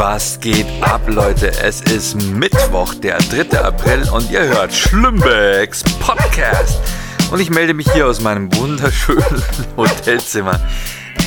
[0.00, 1.52] Was geht ab, Leute?
[1.62, 3.60] Es ist Mittwoch, der 3.
[3.60, 6.80] April und ihr hört Schlimmbecks Podcast.
[7.30, 9.42] Und ich melde mich hier aus meinem wunderschönen
[9.76, 10.58] Hotelzimmer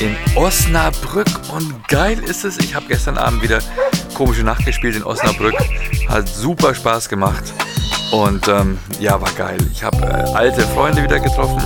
[0.00, 1.28] in Osnabrück.
[1.54, 3.60] Und geil ist es, ich habe gestern Abend wieder
[4.12, 5.54] komische Nacht gespielt in Osnabrück.
[6.08, 7.44] Hat super Spaß gemacht.
[8.10, 9.58] Und ähm, ja, war geil.
[9.72, 11.62] Ich habe äh, alte Freunde wieder getroffen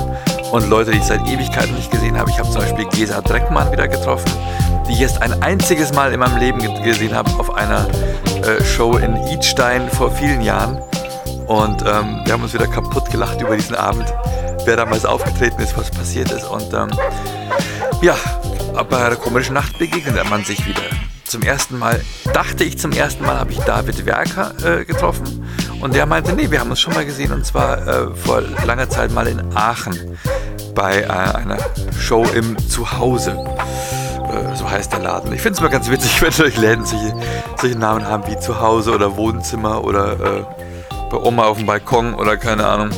[0.52, 2.29] und Leute, die ich seit Ewigkeiten nicht gesehen habe.
[2.29, 4.30] Ich habe zum Beispiel Gesa Dreckmann wieder getroffen
[4.88, 7.87] die ich erst ein einziges Mal in meinem Leben gesehen habe auf einer
[8.42, 10.80] äh, Show in Idstein vor vielen Jahren.
[11.47, 14.12] Und ähm, wir haben uns wieder kaputt gelacht über diesen Abend,
[14.64, 16.45] wer damals aufgetreten ist, was passiert ist.
[16.45, 16.91] Und ähm,
[18.02, 18.16] ja,
[18.88, 20.83] bei einer komischen Nacht begegnet man sich wieder.
[21.25, 22.00] Zum ersten Mal,
[22.33, 25.45] dachte ich zum ersten Mal, habe ich David Werker äh, getroffen.
[25.80, 28.89] Und der meinte, nee, wir haben uns schon mal gesehen und zwar äh, vor langer
[28.89, 30.16] Zeit mal in Aachen
[30.75, 31.59] bei äh, einer
[31.98, 33.36] Show im Zuhause.
[34.30, 35.32] Äh, so heißt der Laden.
[35.32, 37.14] Ich finde es mal ganz witzig, wenn solche Läden solche,
[37.61, 40.44] solche Namen haben wie Zuhause oder Wohnzimmer oder äh,
[41.11, 42.91] bei Oma auf dem Balkon oder keine Ahnung.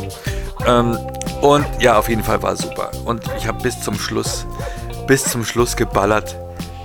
[0.66, 0.98] Ähm,
[1.40, 2.90] und ja, auf jeden Fall war es super.
[3.04, 4.46] Und ich habe bis zum Schluss,
[5.06, 6.36] bis zum Schluss geballert.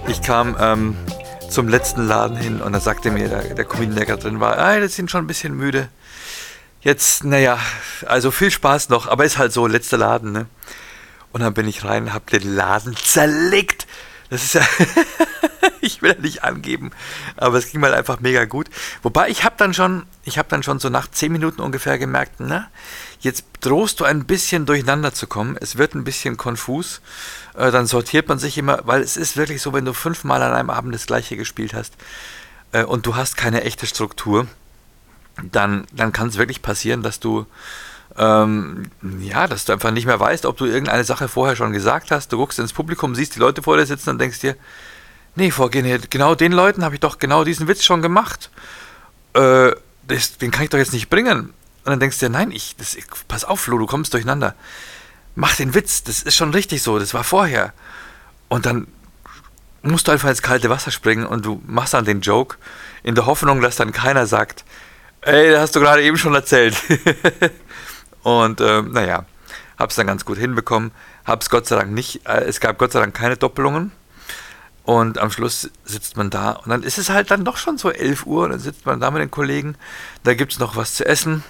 [0.07, 0.95] Ich kam ähm,
[1.49, 4.57] zum letzten Laden hin und da sagte mir der, der Comedian, der gerade drin war,
[4.57, 5.89] ah, das sind schon ein bisschen müde.
[6.81, 7.57] Jetzt, naja,
[8.05, 10.45] also viel Spaß noch, aber ist halt so, letzter Laden, ne?
[11.31, 13.87] Und dann bin ich rein, hab den Laden zerlegt.
[14.29, 14.61] Das ist ja,
[15.81, 16.91] ich will ja nicht angeben,
[17.37, 18.67] aber es ging mal einfach mega gut.
[19.03, 22.35] Wobei ich habe dann schon, ich habe dann schon so nach zehn Minuten ungefähr gemerkt,
[22.39, 22.67] na,
[23.19, 25.57] jetzt drohst du ein bisschen durcheinander zu kommen.
[25.59, 27.01] Es wird ein bisschen konfus.
[27.55, 30.53] Äh, dann sortiert man sich immer, weil es ist wirklich so, wenn du fünfmal an
[30.53, 31.93] einem Abend das Gleiche gespielt hast
[32.71, 34.47] äh, und du hast keine echte Struktur,
[35.51, 37.45] dann, dann kann es wirklich passieren, dass du
[38.17, 38.89] ähm,
[39.19, 42.31] ja, dass du einfach nicht mehr weißt, ob du irgendeine Sache vorher schon gesagt hast.
[42.31, 44.55] Du guckst ins Publikum, siehst die Leute vor dir sitzen und denkst dir,
[45.35, 48.49] nee, vor genau den Leuten habe ich doch genau diesen Witz schon gemacht.
[49.33, 49.71] Äh,
[50.07, 51.53] das, den kann ich doch jetzt nicht bringen.
[51.85, 54.55] Und dann denkst du dir, nein, ich, das, pass auf, Flo, du kommst durcheinander.
[55.35, 57.73] Mach den Witz, das ist schon richtig so, das war vorher.
[58.47, 58.87] Und dann
[59.81, 62.57] musst du einfach ins kalte Wasser springen und du machst dann den Joke
[63.03, 64.63] in der Hoffnung, dass dann keiner sagt,
[65.21, 66.75] ey, das hast du gerade eben schon erzählt.
[68.25, 69.23] Und ähm, naja,
[69.77, 70.89] habe es dann ganz gut hinbekommen.
[71.25, 73.91] Habe es Gott sei Dank nicht, äh, es gab Gott sei Dank keine Doppelungen.
[74.83, 77.91] Und am Schluss sitzt man da und dann ist es halt dann doch schon so
[77.91, 79.75] 11 Uhr und dann sitzt man da mit den Kollegen.
[80.23, 81.43] Da gibt es noch was zu essen.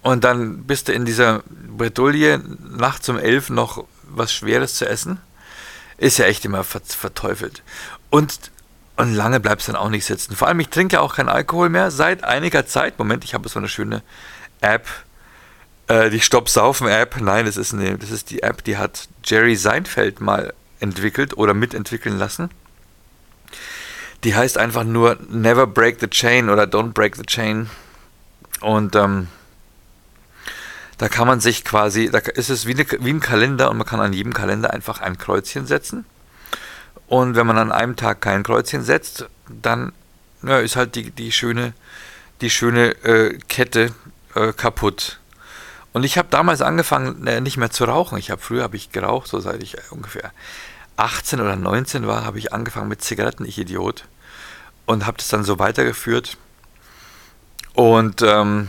[0.00, 5.20] Und dann bist du in dieser Bredouille, nachts um 11 noch was Schweres zu essen.
[5.98, 7.62] Ist ja echt immer verteufelt.
[8.08, 8.50] Und,
[8.96, 10.34] und lange bleibst du dann auch nicht sitzen.
[10.34, 12.98] Vor allem, ich trinke ja auch keinen Alkohol mehr seit einiger Zeit.
[12.98, 14.02] Moment, ich habe so eine schöne
[14.62, 14.86] App
[15.88, 19.08] äh, die Stop Saufen App, nein, das ist, eine, das ist die App, die hat
[19.24, 22.50] Jerry Seinfeld mal entwickelt oder mitentwickeln lassen.
[24.24, 27.70] Die heißt einfach nur Never Break the Chain oder Don't Break the Chain.
[28.60, 29.28] Und ähm,
[30.98, 33.86] da kann man sich quasi, da ist es wie, eine, wie ein Kalender und man
[33.86, 36.04] kann an jedem Kalender einfach ein Kreuzchen setzen.
[37.06, 39.92] Und wenn man an einem Tag kein Kreuzchen setzt, dann
[40.42, 41.72] ja, ist halt die, die schöne,
[42.40, 43.92] die schöne äh, Kette
[44.34, 45.20] äh, kaputt.
[45.92, 48.18] Und ich habe damals angefangen, äh, nicht mehr zu rauchen.
[48.18, 50.32] Ich habe früher habe ich geraucht, so seit ich äh, ungefähr
[50.96, 54.04] 18 oder 19 war, habe ich angefangen mit Zigaretten, ich Idiot.
[54.86, 56.36] Und habe das dann so weitergeführt.
[57.74, 58.68] Und ähm,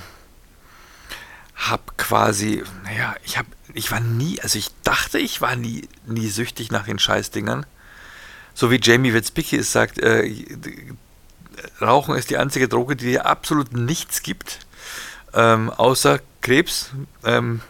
[1.55, 6.29] habe quasi, naja, ich habe, ich war nie, also ich dachte, ich war nie, nie
[6.29, 7.65] süchtig nach den Scheißdingern.
[8.53, 10.31] So wie Jamie Witzbicki es sagt, äh,
[11.81, 14.59] Rauchen ist die einzige Droge, die dir absolut nichts gibt,
[15.33, 16.91] ähm, außer Krebs,
[17.23, 17.61] ähm,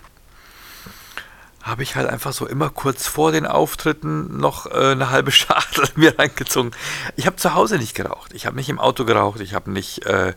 [1.61, 5.87] habe ich halt einfach so immer kurz vor den Auftritten noch äh, eine halbe Schachtel
[5.95, 6.71] mir reingezogen.
[7.15, 8.33] Ich habe zu Hause nicht geraucht.
[8.33, 9.39] Ich habe nicht im Auto geraucht.
[9.41, 10.33] Ich habe nicht, äh,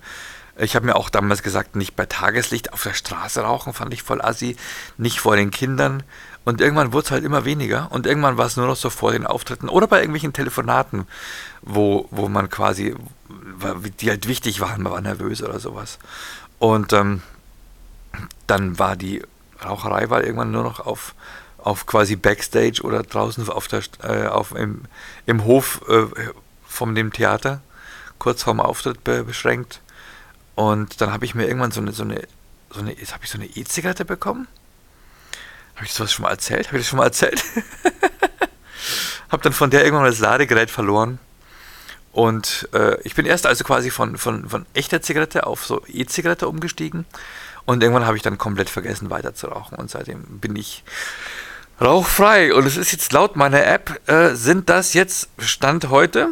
[0.59, 4.03] ich habe mir auch damals gesagt, nicht bei Tageslicht auf der Straße rauchen, fand ich
[4.03, 4.57] voll assi.
[4.99, 6.03] Nicht vor den Kindern.
[6.45, 7.91] Und irgendwann wurde es halt immer weniger.
[7.93, 11.07] Und irgendwann war es nur noch so vor den Auftritten oder bei irgendwelchen Telefonaten,
[11.63, 12.97] wo, wo man quasi,
[14.01, 16.01] die halt wichtig waren, man war nervös oder sowas.
[16.59, 17.23] Und ähm,
[18.47, 19.23] dann war die
[19.65, 21.15] Raucherei war irgendwann nur noch auf,
[21.59, 24.83] auf quasi Backstage oder draußen auf der, äh, auf, im,
[25.27, 26.07] im Hof äh,
[26.67, 27.61] von dem Theater,
[28.19, 29.81] kurz vorm Auftritt be beschränkt.
[30.55, 32.27] Und dann habe ich mir irgendwann so eine, so eine,
[32.71, 34.49] so eine, jetzt habe ich so eine E-Zigarette bekommen.
[35.77, 36.69] Habe ich das schon mal erzählt?
[36.69, 37.43] Habe ich das schon mal erzählt?
[39.31, 41.19] habe dann von der irgendwann das Ladegerät verloren.
[42.13, 46.47] Und äh, ich bin erst also quasi von, von, von echter Zigarette auf so E-Zigarette
[46.47, 47.07] umgestiegen.
[47.65, 49.77] Und irgendwann habe ich dann komplett vergessen weiter zu rauchen.
[49.77, 50.85] Und seitdem bin ich
[51.81, 52.55] rauchfrei.
[52.55, 56.31] Und es ist jetzt laut meiner App, äh, sind das jetzt Stand heute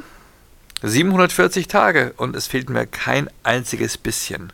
[0.83, 4.53] 740 Tage und es fehlt mir kein einziges bisschen.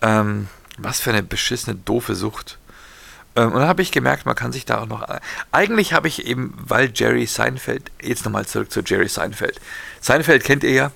[0.00, 2.58] Ähm, was für eine beschissene, doofe Sucht.
[3.34, 5.04] Ähm, und dann habe ich gemerkt, man kann sich da auch noch.
[5.50, 9.60] Eigentlich habe ich eben, weil Jerry Seinfeld, jetzt nochmal zurück zu Jerry Seinfeld.
[10.00, 10.92] Seinfeld kennt ihr ja.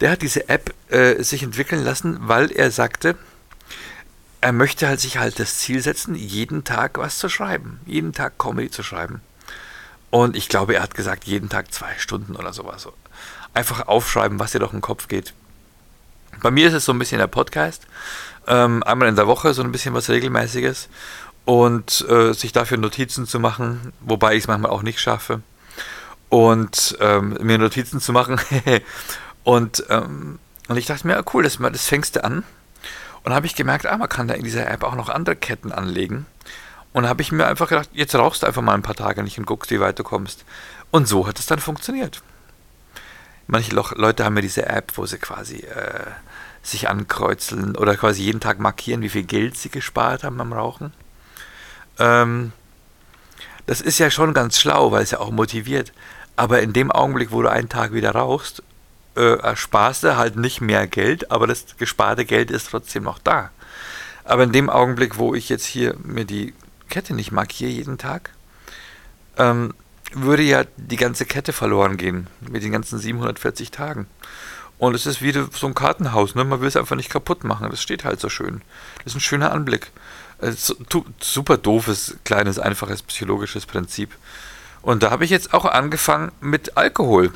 [0.00, 3.16] Der hat diese App äh, sich entwickeln lassen, weil er sagte,
[4.40, 7.80] er möchte halt sich halt das Ziel setzen, jeden Tag was zu schreiben.
[7.86, 9.20] Jeden Tag Comedy zu schreiben.
[10.10, 12.88] Und ich glaube, er hat gesagt, jeden Tag zwei Stunden oder sowas.
[13.52, 15.34] Einfach aufschreiben, was dir doch im Kopf geht.
[16.40, 17.86] Bei mir ist es so ein bisschen der Podcast.
[18.46, 20.88] Ähm, einmal in der Woche, so ein bisschen was Regelmäßiges.
[21.44, 25.40] Und äh, sich dafür Notizen zu machen, wobei ich es manchmal auch nicht schaffe.
[26.28, 28.40] Und ähm, mir Notizen zu machen.
[29.44, 30.38] und, ähm,
[30.68, 32.44] und ich dachte mir, ja, cool, das, das fängst du an.
[33.28, 35.70] Und habe ich gemerkt, ah, man kann da in dieser App auch noch andere Ketten
[35.70, 36.24] anlegen.
[36.94, 39.38] Und habe ich mir einfach gedacht, jetzt rauchst du einfach mal ein paar Tage nicht
[39.38, 40.46] und guckst, wie weit du kommst.
[40.90, 42.22] Und so hat es dann funktioniert.
[43.46, 46.06] Manche Leute haben ja diese App, wo sie quasi äh,
[46.62, 50.94] sich ankreuzeln oder quasi jeden Tag markieren, wie viel Geld sie gespart haben beim Rauchen.
[51.98, 52.52] Ähm,
[53.66, 55.92] das ist ja schon ganz schlau, weil es ja auch motiviert.
[56.34, 58.62] Aber in dem Augenblick, wo du einen Tag wieder rauchst,
[59.18, 63.50] äh, ersparst du halt nicht mehr Geld, aber das gesparte Geld ist trotzdem noch da.
[64.24, 66.54] Aber in dem Augenblick, wo ich jetzt hier mir die
[66.88, 68.30] Kette nicht markiere jeden Tag,
[69.36, 69.74] ähm,
[70.12, 74.06] würde ja die ganze Kette verloren gehen mit den ganzen 740 Tagen.
[74.78, 76.44] Und es ist wie so ein Kartenhaus, ne?
[76.44, 77.68] man will es einfach nicht kaputt machen.
[77.68, 78.62] Das steht halt so schön.
[78.98, 79.90] Das ist ein schöner Anblick.
[81.20, 84.14] Super doofes, kleines, einfaches psychologisches Prinzip.
[84.82, 87.32] Und da habe ich jetzt auch angefangen mit Alkohol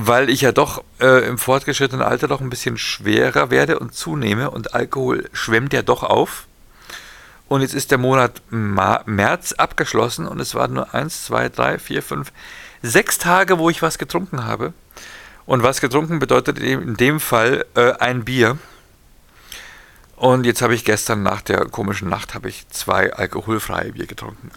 [0.00, 4.50] weil ich ja doch äh, im fortgeschrittenen Alter doch ein bisschen schwerer werde und zunehme
[4.50, 6.46] und Alkohol schwemmt ja doch auf.
[7.48, 12.02] Und jetzt ist der Monat März abgeschlossen und es waren nur eins, zwei, drei, vier,
[12.02, 12.30] fünf,
[12.82, 14.72] sechs Tage, wo ich was getrunken habe.
[15.46, 18.58] Und was getrunken bedeutet in dem Fall äh, ein Bier.
[20.14, 24.50] Und jetzt habe ich gestern nach der komischen Nacht habe ich zwei alkoholfreie Bier getrunken.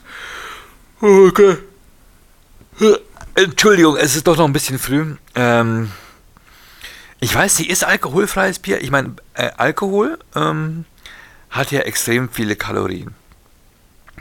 [0.99, 1.57] Okay.
[3.33, 5.15] Entschuldigung, es ist doch noch ein bisschen früh.
[5.35, 5.91] Ähm,
[7.21, 8.81] ich weiß, sie ist alkoholfreies Bier.
[8.81, 10.83] Ich meine, äh, Alkohol ähm,
[11.49, 13.15] hat ja extrem viele Kalorien.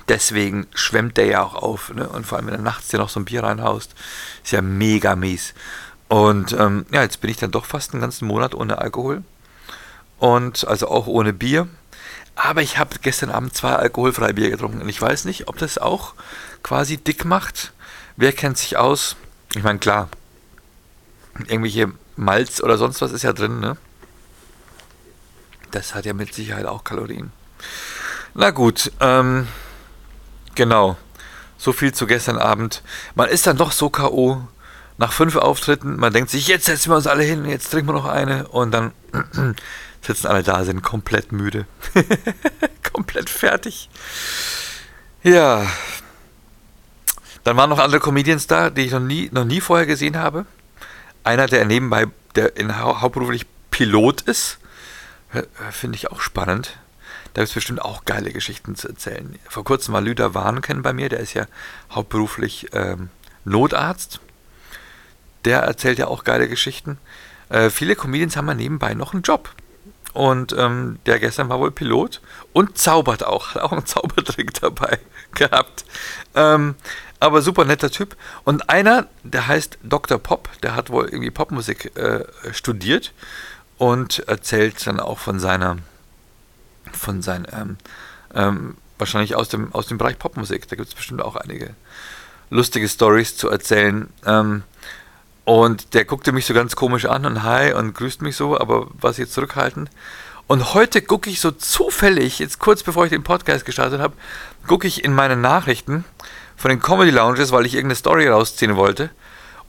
[0.09, 1.93] Deswegen schwemmt der ja auch auf.
[1.93, 2.09] Ne?
[2.09, 3.95] Und vor allem, wenn du nachts dir noch so ein Bier reinhaust,
[4.45, 5.55] ist ja mega mies.
[6.09, 9.25] Und ähm, ja, jetzt bin ich dann doch fast einen ganzen Monat ohne Alkohol.
[10.19, 11.67] Und also auch ohne Bier.
[12.37, 14.83] Aber ich habe gestern Abend zwei alkoholfreie Bier getrunken.
[14.83, 16.15] Und ich weiß nicht, ob das auch
[16.63, 17.73] quasi dick macht
[18.17, 19.17] Wer kennt sich aus?
[19.55, 20.09] Ich meine, klar,
[21.49, 23.77] irgendwelche Malz oder sonst was ist ja drin, ne?
[25.71, 27.33] Das hat ja mit Sicherheit auch Kalorien.
[28.35, 29.49] Na gut, ähm,
[30.55, 30.97] genau.
[31.59, 32.83] So viel zu gestern Abend.
[33.15, 34.43] Man ist dann doch so K.O.
[34.99, 35.97] nach fünf Auftritten.
[35.97, 38.49] Man denkt sich, jetzt setzen wir uns alle hin, jetzt trinken wir noch eine.
[38.49, 38.93] Und dann
[40.01, 41.67] sitzen alle da, sind komplett müde.
[42.93, 43.91] komplett fertig.
[45.23, 45.67] Ja,
[47.45, 50.47] dann waren noch andere Comedians da, die ich noch nie, noch nie vorher gesehen habe.
[51.25, 54.59] Einer, der nebenbei der in, hauptberuflich Pilot ist.
[55.71, 56.79] Finde ich auch spannend.
[57.35, 59.39] Da gibt es bestimmt auch geile Geschichten zu erzählen.
[59.49, 61.47] Vor kurzem war Lüder Warnken bei mir, der ist ja
[61.93, 63.11] hauptberuflich ähm,
[63.45, 64.21] Notarzt.
[65.45, 66.99] Der erzählt ja auch geile Geschichten.
[67.49, 69.51] Äh, viele Comedians haben ja nebenbei noch einen Job.
[70.13, 72.21] Und ähm, der gestern war wohl Pilot
[72.53, 74.99] und zaubert auch, hat auch einen Zaubertrick dabei
[75.35, 75.85] gehabt.
[76.35, 76.75] Ähm,
[77.21, 78.17] aber super netter Typ.
[78.45, 80.19] Und einer, der heißt Dr.
[80.19, 83.13] Pop, der hat wohl irgendwie Popmusik äh, studiert
[83.79, 85.79] und erzählt dann auch von seiner,
[86.93, 87.77] von seinem, ähm,
[88.35, 90.69] ähm, wahrscheinlich aus dem, aus dem Bereich Popmusik.
[90.69, 91.75] Da gibt es bestimmt auch einige
[92.49, 94.09] lustige Stories zu erzählen.
[94.27, 94.63] Ähm,
[95.45, 98.89] und der guckte mich so ganz komisch an und hi und grüßt mich so, aber
[99.01, 99.91] war jetzt zurückhaltend.
[100.47, 104.15] Und heute gucke ich so zufällig, jetzt kurz bevor ich den Podcast gestartet habe,
[104.67, 106.05] gucke ich in meine Nachrichten
[106.61, 109.09] von den Comedy Lounges, weil ich irgendeine Story rausziehen wollte.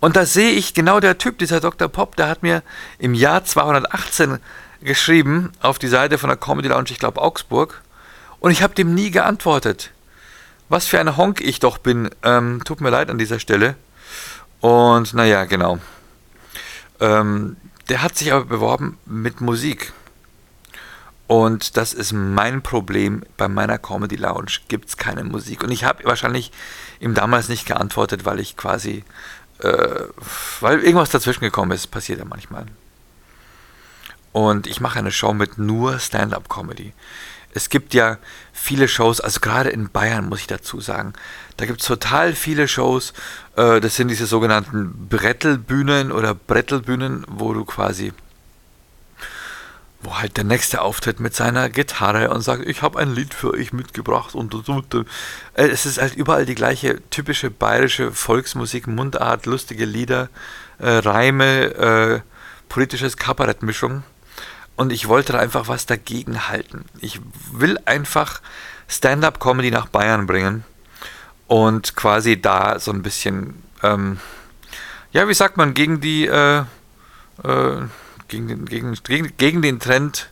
[0.02, 1.88] Und da sehe ich genau der Typ, dieser Dr.
[1.88, 2.64] Pop, der hat mir
[3.00, 4.40] im Jahr 218
[4.82, 7.82] geschrieben auf die Seite von der Comedy Lounge, ich glaube Augsburg.
[8.42, 9.92] Und ich habe dem nie geantwortet.
[10.68, 12.10] Was für ein Honk ich doch bin.
[12.24, 13.76] Ähm, tut mir leid an dieser Stelle.
[14.60, 15.80] Und naja, genau.
[17.00, 17.56] Ähm,
[17.88, 19.94] der hat sich aber beworben mit Musik.
[21.32, 23.24] Und das ist mein Problem.
[23.38, 25.64] Bei meiner Comedy Lounge gibt es keine Musik.
[25.64, 26.52] Und ich habe wahrscheinlich
[27.00, 29.06] ihm damals nicht geantwortet, weil ich quasi,
[29.60, 30.02] äh,
[30.60, 31.88] weil irgendwas dazwischen gekommen ist.
[31.88, 32.66] Passiert ja manchmal.
[34.34, 36.92] Und ich mache eine Show mit nur Stand-up-Comedy.
[37.54, 38.18] es gibt ja
[38.52, 41.14] viele Shows, also gerade in Bayern muss ich dazu sagen,
[41.56, 43.14] da gibt es total viele Shows,
[43.56, 48.12] äh, das sind diese sogenannten Brettelbühnen oder Brettelbühnen, wo du quasi
[50.04, 53.54] wo halt der nächste auftritt mit seiner Gitarre und sagt, ich habe ein Lied für
[53.54, 54.94] euch mitgebracht und, und.
[54.94, 55.04] Äh,
[55.54, 60.30] es ist halt überall die gleiche typische bayerische Volksmusik, Mundart, lustige Lieder,
[60.80, 62.22] äh, Reime, äh,
[62.70, 64.04] politisches Kabarettmischung.
[64.76, 66.86] Und ich wollte da einfach was dagegen halten.
[67.00, 67.20] Ich
[67.52, 68.42] will einfach
[68.88, 70.64] Stand-up-Comedy nach Bayern bringen
[71.48, 74.20] und quasi da so ein bisschen, ähm,
[75.12, 76.64] ja, wie sagt man, gegen die, äh,
[77.44, 77.82] äh,
[78.32, 80.32] gegen den, gegen, gegen, gegen den Trend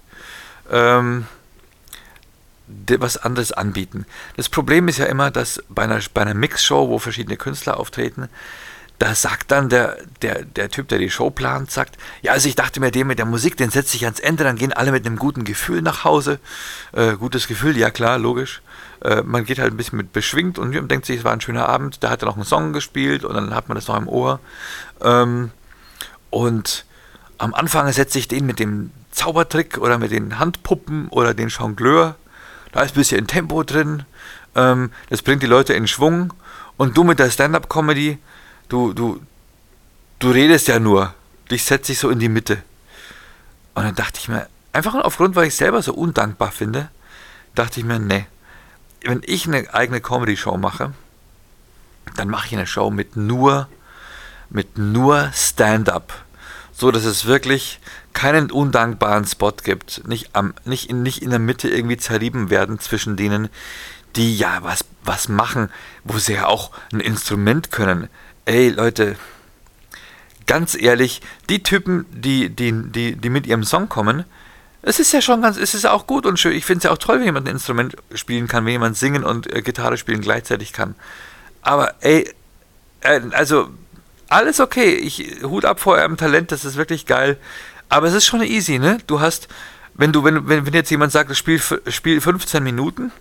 [0.71, 1.27] ähm,
[2.67, 4.05] was anderes anbieten.
[4.37, 8.29] Das Problem ist ja immer, dass bei einer, bei einer Mixshow, wo verschiedene Künstler auftreten,
[8.99, 12.55] da sagt dann der, der, der Typ, der die Show plant, sagt, ja, also ich
[12.55, 15.05] dachte mir, den mit der Musik, den setze ich ans Ende, dann gehen alle mit
[15.05, 16.39] einem guten Gefühl nach Hause.
[16.91, 18.61] Äh, gutes Gefühl, ja klar, logisch.
[19.01, 21.69] Äh, man geht halt ein bisschen mit beschwingt und denkt sich, es war ein schöner
[21.69, 24.09] Abend, da hat er noch einen Song gespielt und dann hat man das noch im
[24.09, 24.41] Ohr.
[25.01, 25.51] Ähm,
[26.29, 26.85] und
[27.39, 32.15] am Anfang setze ich den mit dem Zaubertrick oder mit den Handpuppen oder den Jongleur.
[32.71, 34.03] Da ist ein bisschen Tempo drin.
[34.55, 36.33] Ähm, das bringt die Leute in Schwung.
[36.77, 38.19] Und du mit der Stand-up-Comedy,
[38.67, 39.21] du, du,
[40.19, 41.13] du redest ja nur.
[41.49, 42.61] Dich setze ich so in die Mitte.
[43.73, 46.89] Und dann dachte ich mir, einfach aufgrund, weil ich selber so undankbar finde,
[47.55, 48.27] dachte ich mir, nee,
[49.03, 50.93] wenn ich eine eigene Comedy-Show mache,
[52.17, 53.69] dann mache ich eine Show mit nur,
[54.49, 56.13] mit nur Stand-up
[56.79, 57.79] so dass es wirklich
[58.13, 62.79] keinen undankbaren Spot gibt, nicht, am, nicht, in, nicht in der Mitte irgendwie zerrieben werden
[62.79, 63.49] zwischen denen,
[64.15, 65.69] die ja was, was machen,
[66.05, 68.07] wo sie ja auch ein Instrument können.
[68.45, 69.17] Ey, Leute,
[70.47, 74.23] ganz ehrlich, die Typen, die, die, die, die mit ihrem Song kommen,
[74.81, 76.53] es ist ja schon ganz, es ist auch gut und schön.
[76.53, 79.25] Ich finde es ja auch toll, wenn jemand ein Instrument spielen kann, wenn jemand singen
[79.25, 80.95] und äh, Gitarre spielen gleichzeitig kann.
[81.61, 82.33] Aber ey,
[83.01, 83.69] äh, also
[84.29, 84.95] alles okay.
[84.95, 87.37] Ich Hut ab vor eurem Talent, das ist wirklich geil.
[87.89, 88.99] Aber es ist schon easy, ne?
[89.07, 89.47] Du hast,
[89.95, 93.11] wenn du, wenn, wenn, wenn jetzt jemand sagt, Spiel, Spiel 15 Minuten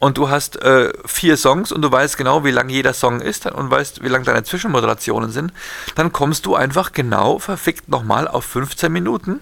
[0.00, 3.46] und du hast äh, vier Songs und du weißt genau, wie lang jeder Song ist
[3.46, 5.52] und weißt, wie lang deine Zwischenmoderationen sind,
[5.94, 9.40] dann kommst du einfach genau verfickt nochmal auf 15 Minuten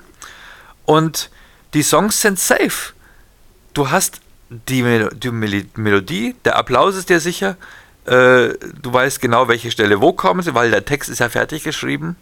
[0.85, 1.31] und
[1.75, 2.93] die Songs sind safe.
[3.73, 4.21] Du hast
[4.51, 7.57] die, Mel die Melodie, der Applaus ist dir sicher,
[8.09, 11.63] äh, du weißt genau, welche Stelle wo kommen sie, weil der Text ist ja fertig
[11.63, 12.17] geschrieben.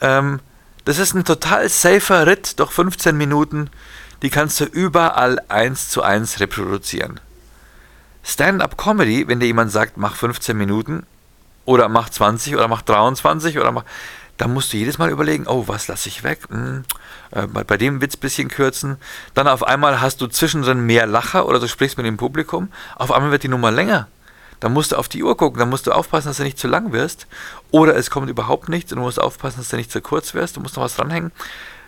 [0.00, 0.40] Ähm,
[0.84, 3.70] das ist ein total safer Ritt durch 15 Minuten.
[4.22, 7.20] Die kannst du überall eins zu eins reproduzieren.
[8.24, 11.06] Stand-up-Comedy, wenn dir jemand sagt, mach 15 Minuten
[11.64, 13.84] oder mach 20 oder mach 23 oder mach,
[14.38, 16.40] dann musst du jedes Mal überlegen, oh, was lasse ich weg?
[16.48, 16.84] Hm,
[17.30, 18.96] äh, bei, dem Witz ein bisschen kürzen.
[19.34, 22.68] Dann auf einmal hast du zwischendrin mehr Lacher oder du sprichst mit dem Publikum.
[22.96, 24.08] Auf einmal wird die Nummer länger
[24.62, 26.68] dann musst du auf die Uhr gucken, dann musst du aufpassen, dass du nicht zu
[26.68, 27.26] lang wirst.
[27.72, 30.56] Oder es kommt überhaupt nichts und du musst aufpassen, dass du nicht zu kurz wirst,
[30.56, 31.32] du musst noch was dranhängen.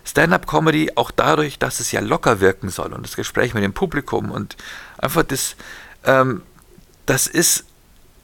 [0.04, 4.32] Stand-up-Comedy auch dadurch, dass es ja locker wirken soll und das Gespräch mit dem Publikum
[4.32, 4.56] und
[4.98, 5.54] einfach das,
[6.02, 6.42] ähm,
[7.06, 7.64] das ist,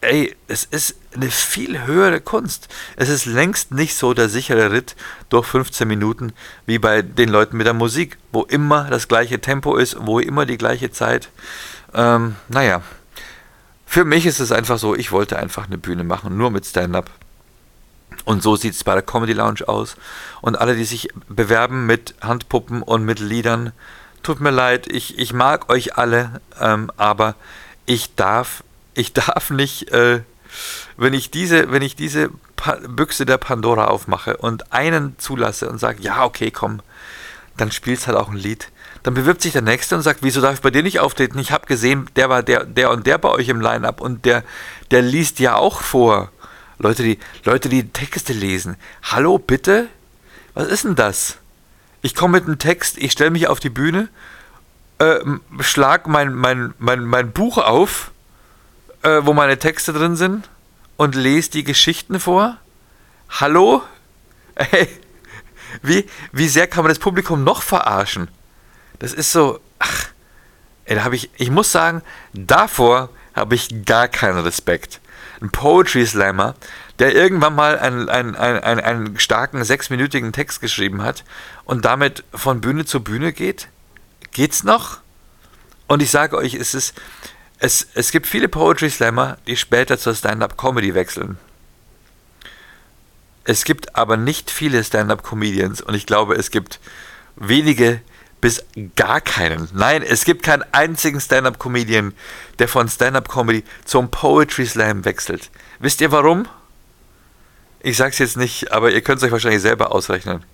[0.00, 2.66] ey, es ist eine viel höhere Kunst.
[2.96, 4.96] Es ist längst nicht so der sichere Ritt
[5.28, 6.32] durch 15 Minuten
[6.66, 10.44] wie bei den Leuten mit der Musik, wo immer das gleiche Tempo ist, wo immer
[10.44, 11.28] die gleiche Zeit.
[11.94, 12.82] Ähm, naja,
[13.90, 17.10] für mich ist es einfach so, ich wollte einfach eine Bühne machen, nur mit Stand-up.
[18.24, 19.96] Und so sieht es bei der Comedy Lounge aus.
[20.40, 23.72] Und alle, die sich bewerben mit Handpuppen und mit Liedern,
[24.22, 27.34] tut mir leid, ich, ich mag euch alle, ähm, aber
[27.84, 28.62] ich darf,
[28.94, 30.20] ich darf nicht, äh,
[30.96, 35.78] wenn ich diese, wenn ich diese pa Büchse der Pandora aufmache und einen zulasse und
[35.78, 36.80] sage, ja, okay, komm,
[37.56, 38.70] dann spielst halt auch ein Lied
[39.02, 41.38] dann bewirbt sich der Nächste und sagt, wieso darf ich bei dir nicht auftreten?
[41.38, 44.44] Ich habe gesehen, der war der, der und der bei euch im Line-Up und der,
[44.90, 46.30] der liest ja auch vor.
[46.78, 48.76] Leute, die, Leute, die Texte lesen.
[49.02, 49.88] Hallo, bitte?
[50.54, 51.38] Was ist denn das?
[52.02, 54.08] Ich komme mit einem Text, ich stelle mich auf die Bühne,
[54.98, 55.18] äh,
[55.60, 58.10] schlag mein, mein, mein, mein Buch auf,
[59.02, 60.48] äh, wo meine Texte drin sind
[60.96, 62.56] und lese die Geschichten vor.
[63.28, 63.82] Hallo?
[64.56, 64.88] Hey,
[65.80, 68.28] wie, wie sehr kann man das Publikum noch verarschen?
[69.00, 70.08] Das ist so, ach,
[70.84, 72.02] ey, da habe ich, ich muss sagen,
[72.32, 75.00] davor habe ich gar keinen Respekt.
[75.40, 76.54] Ein Poetry Slammer,
[76.98, 81.24] der irgendwann mal einen, einen, einen, einen starken sechsminütigen Text geschrieben hat
[81.64, 83.68] und damit von Bühne zu Bühne geht,
[84.32, 85.00] geht's noch?
[85.86, 86.94] Und ich sage euch, es ist,
[87.58, 91.38] es, es gibt viele Poetry Slammer, die später zur Stand-up-Comedy wechseln.
[93.44, 96.80] Es gibt aber nicht viele Stand-up-Comedians und ich glaube, es gibt
[97.36, 98.02] wenige,
[98.40, 98.64] bis
[98.96, 99.68] gar keinen.
[99.72, 102.14] Nein, es gibt keinen einzigen Stand-up-Comedian,
[102.58, 105.50] der von Stand-up-Comedy zum Poetry Slam wechselt.
[105.78, 106.46] Wisst ihr warum?
[107.80, 110.44] Ich sag's jetzt nicht, aber ihr könnt es euch wahrscheinlich selber ausrechnen.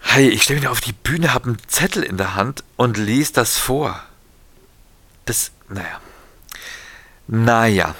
[0.00, 3.34] Hey, ich stelle mich auf die Bühne, habe einen Zettel in der Hand und lese
[3.34, 4.02] das vor.
[5.26, 6.00] Das, naja.
[7.28, 7.94] Naja.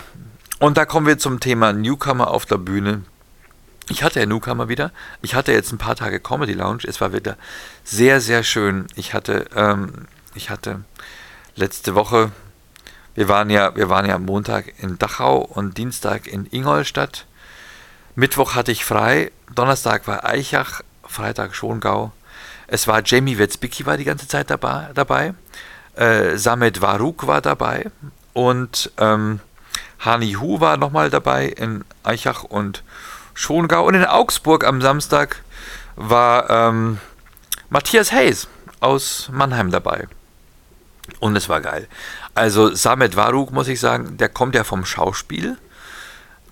[0.58, 3.02] Und da kommen wir zum Thema Newcomer auf der Bühne.
[3.90, 4.92] Ich hatte ja Newcomer wieder.
[5.20, 6.84] Ich hatte jetzt ein paar Tage Comedy Lounge.
[6.84, 7.36] Es war wieder
[7.82, 8.86] sehr, sehr schön.
[8.94, 10.84] Ich hatte, ähm, ich hatte
[11.56, 12.30] letzte Woche,
[13.16, 17.26] wir waren ja, wir waren ja Montag in Dachau und Dienstag in Ingolstadt.
[18.14, 22.12] Mittwoch hatte ich frei, Donnerstag war Eichach, Freitag Schongau.
[22.68, 24.90] Es war Jamie Wetzbicki war die ganze Zeit dabei.
[24.94, 25.34] dabei.
[25.96, 27.90] Äh, Samet Waruk war dabei
[28.34, 29.40] und ähm,
[29.98, 32.84] Hani Hu war nochmal dabei in Eichach und
[33.40, 33.86] Schongau.
[33.86, 35.42] Und in Augsburg am Samstag
[35.96, 36.98] war ähm,
[37.70, 38.48] Matthias Hayes
[38.80, 40.08] aus Mannheim dabei.
[41.20, 41.88] Und es war geil.
[42.34, 45.56] Also Samet Waruk, muss ich sagen, der kommt ja vom Schauspiel.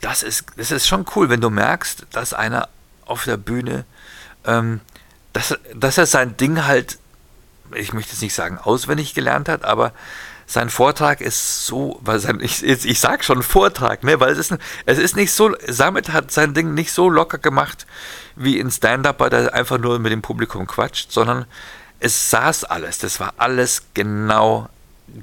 [0.00, 2.68] Das ist, das ist schon cool, wenn du merkst, dass einer
[3.04, 3.84] auf der Bühne,
[4.46, 4.80] ähm,
[5.32, 6.98] dass, dass er sein Ding halt,
[7.74, 9.92] ich möchte jetzt nicht sagen auswendig gelernt hat, aber
[10.48, 14.56] sein Vortrag ist so, weil sein, ich, ich sag schon Vortrag, ne, weil es ist,
[14.86, 17.86] es ist nicht so, Samit hat sein Ding nicht so locker gemacht
[18.34, 21.44] wie in Stand-Up, weil er einfach nur mit dem Publikum quatscht, sondern
[22.00, 24.70] es saß alles, das war alles genau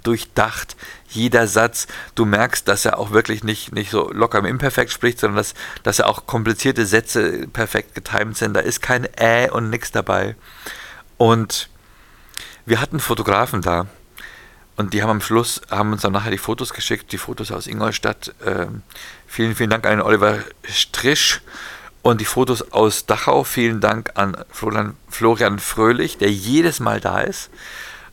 [0.04, 0.76] durchdacht,
[1.10, 1.88] jeder Satz.
[2.14, 5.56] Du merkst, dass er auch wirklich nicht, nicht so locker im Imperfekt spricht, sondern dass,
[5.82, 8.54] dass er auch komplizierte Sätze perfekt getimt sind.
[8.54, 10.36] Da ist kein Äh und nix dabei.
[11.18, 11.70] Und
[12.66, 13.88] wir hatten Fotografen da,
[14.76, 17.68] und die haben am Schluss, haben uns dann nachher die Fotos geschickt, die Fotos aus
[17.68, 18.34] Ingolstadt.
[18.46, 18.82] Ähm,
[19.28, 21.42] vielen, vielen Dank an Oliver Strisch.
[22.02, 27.22] Und die Fotos aus Dachau, vielen Dank an Florian, Florian Fröhlich, der jedes Mal da
[27.22, 27.50] ist.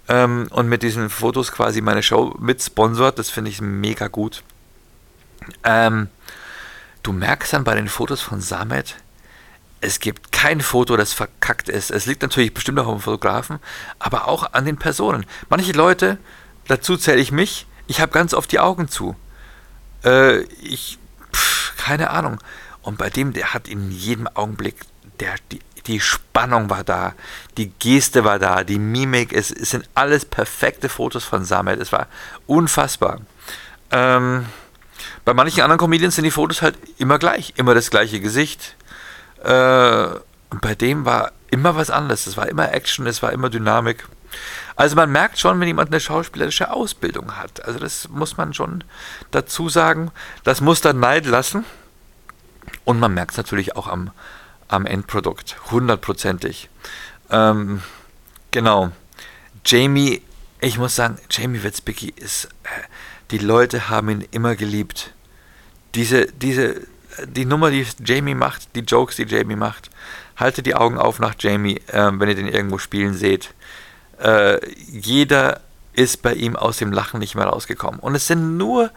[0.08, 3.18] Ähm, und mit diesen Fotos quasi meine Show mit sponsort.
[3.18, 4.42] Das finde ich mega gut.
[5.64, 6.08] Ähm,
[7.02, 8.96] du merkst dann bei den Fotos von Samet,
[9.82, 11.90] es gibt kein Foto, das verkackt ist.
[11.90, 13.58] Es liegt natürlich bestimmt auch am Fotografen,
[13.98, 15.26] aber auch an den Personen.
[15.48, 16.18] Manche Leute
[16.72, 19.14] dazu zähle ich mich, ich habe ganz oft die Augen zu.
[20.04, 20.98] Äh, ich,
[21.32, 22.38] pff, keine Ahnung.
[22.80, 24.76] Und bei dem, der hat in jedem Augenblick,
[25.20, 27.14] der, die, die Spannung war da,
[27.56, 31.80] die Geste war da, die Mimik, es, es sind alles perfekte Fotos von Samet.
[31.80, 32.08] Es war
[32.46, 33.20] unfassbar.
[33.90, 34.46] Ähm,
[35.24, 38.76] bei manchen anderen Comedians sind die Fotos halt immer gleich, immer das gleiche Gesicht.
[39.44, 40.06] Äh,
[40.50, 42.26] und bei dem war immer was anderes.
[42.26, 44.08] Es war immer Action, es war immer Dynamik.
[44.76, 47.64] Also man merkt schon, wenn jemand eine schauspielerische Ausbildung hat.
[47.64, 48.84] Also das muss man schon
[49.30, 50.10] dazu sagen.
[50.44, 51.64] Das muss dann Neid lassen.
[52.84, 54.10] Und man merkt es natürlich auch am,
[54.68, 55.56] am Endprodukt.
[55.70, 56.68] Hundertprozentig.
[57.30, 57.82] Ähm,
[58.50, 58.90] genau.
[59.64, 60.22] Jamie,
[60.60, 62.68] ich muss sagen, Jamie Wetzbicki ist, äh,
[63.30, 65.12] die Leute haben ihn immer geliebt.
[65.94, 66.80] Diese, diese,
[67.26, 69.90] die Nummer, die Jamie macht, die Jokes, die Jamie macht,
[70.36, 73.54] haltet die Augen auf nach Jamie, äh, wenn ihr den irgendwo spielen seht
[74.22, 75.60] äh, jeder
[75.94, 78.00] ist bei ihm aus dem Lachen nicht mehr rausgekommen.
[78.00, 78.90] Und es sind nur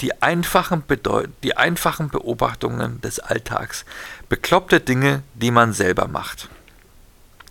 [0.00, 3.84] die einfachen, Bedeu die einfachen Beobachtungen des Alltags.
[4.28, 6.48] Bekloppte Dinge, die man selber macht.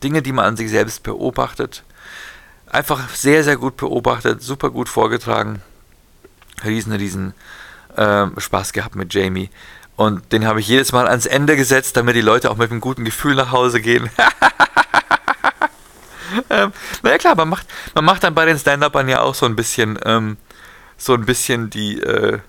[0.03, 1.83] Dinge, die man an sich selbst beobachtet.
[2.67, 5.61] Einfach sehr, sehr gut beobachtet, super gut vorgetragen.
[6.63, 7.33] Riesen, riesen
[7.95, 9.49] äh, Spaß gehabt mit Jamie.
[9.95, 12.81] Und den habe ich jedes Mal ans Ende gesetzt, damit die Leute auch mit einem
[12.81, 14.09] guten Gefühl nach Hause gehen.
[16.49, 16.71] ähm,
[17.03, 19.99] naja klar, man macht, man macht dann bei den Stand-Upern ja auch so ein bisschen,
[20.05, 20.37] ähm,
[20.97, 22.39] so ein bisschen die, äh,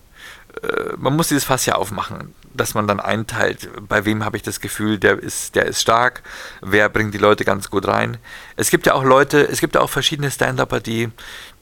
[0.62, 4.42] äh, man muss dieses Fass ja aufmachen, dass man dann einteilt, bei wem habe ich
[4.42, 6.22] das Gefühl, der ist, der ist stark,
[6.60, 8.18] wer bringt die Leute ganz gut rein.
[8.56, 11.10] Es gibt ja auch Leute, es gibt ja auch verschiedene Stand-Upper, die,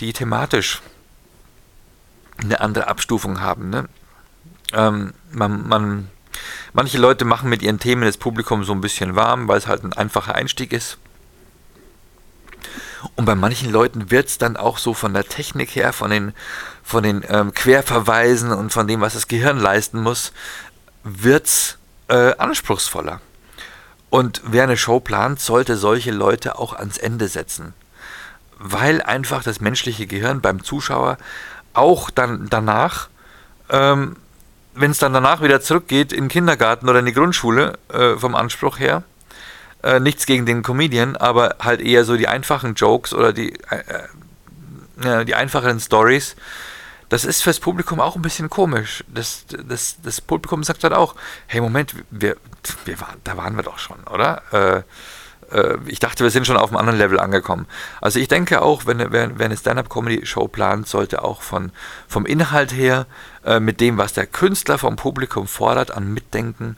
[0.00, 0.80] die thematisch
[2.42, 3.70] eine andere Abstufung haben.
[3.70, 3.88] Ne?
[4.72, 6.08] Ähm, man, man,
[6.72, 9.84] manche Leute machen mit ihren Themen das Publikum so ein bisschen warm, weil es halt
[9.84, 10.98] ein einfacher Einstieg ist.
[13.16, 16.32] Und bei manchen Leuten wird es dann auch so von der Technik her, von den,
[16.82, 20.32] von den ähm, Querverweisen und von dem, was das Gehirn leisten muss,
[21.02, 23.20] wird es äh, anspruchsvoller.
[24.10, 27.72] Und wer eine Show plant, sollte solche Leute auch ans Ende setzen.
[28.58, 31.16] Weil einfach das menschliche Gehirn beim Zuschauer
[31.72, 33.08] auch dann danach,
[33.70, 34.16] ähm,
[34.74, 38.34] wenn es dann danach wieder zurückgeht in den Kindergarten oder in die Grundschule, äh, vom
[38.34, 39.04] Anspruch her,
[39.82, 45.18] äh, nichts gegen den Comedian, aber halt eher so die einfachen Jokes oder die, äh,
[45.20, 46.36] äh, die einfacheren Stories.
[47.08, 49.04] Das ist fürs Publikum auch ein bisschen komisch.
[49.08, 51.16] Das, das, das Publikum sagt dann auch,
[51.48, 52.36] hey Moment, wir,
[52.84, 54.42] wir waren, da waren wir doch schon, oder?
[54.52, 54.82] Äh,
[55.56, 57.66] äh, ich dachte, wir sind schon auf einem anderen Level angekommen.
[58.00, 61.72] Also ich denke auch, wenn, wenn, wenn eine Stand-Up-Comedy-Show plant, sollte auch von,
[62.08, 63.06] vom Inhalt her,
[63.44, 66.76] äh, mit dem, was der Künstler vom Publikum fordert, an Mitdenken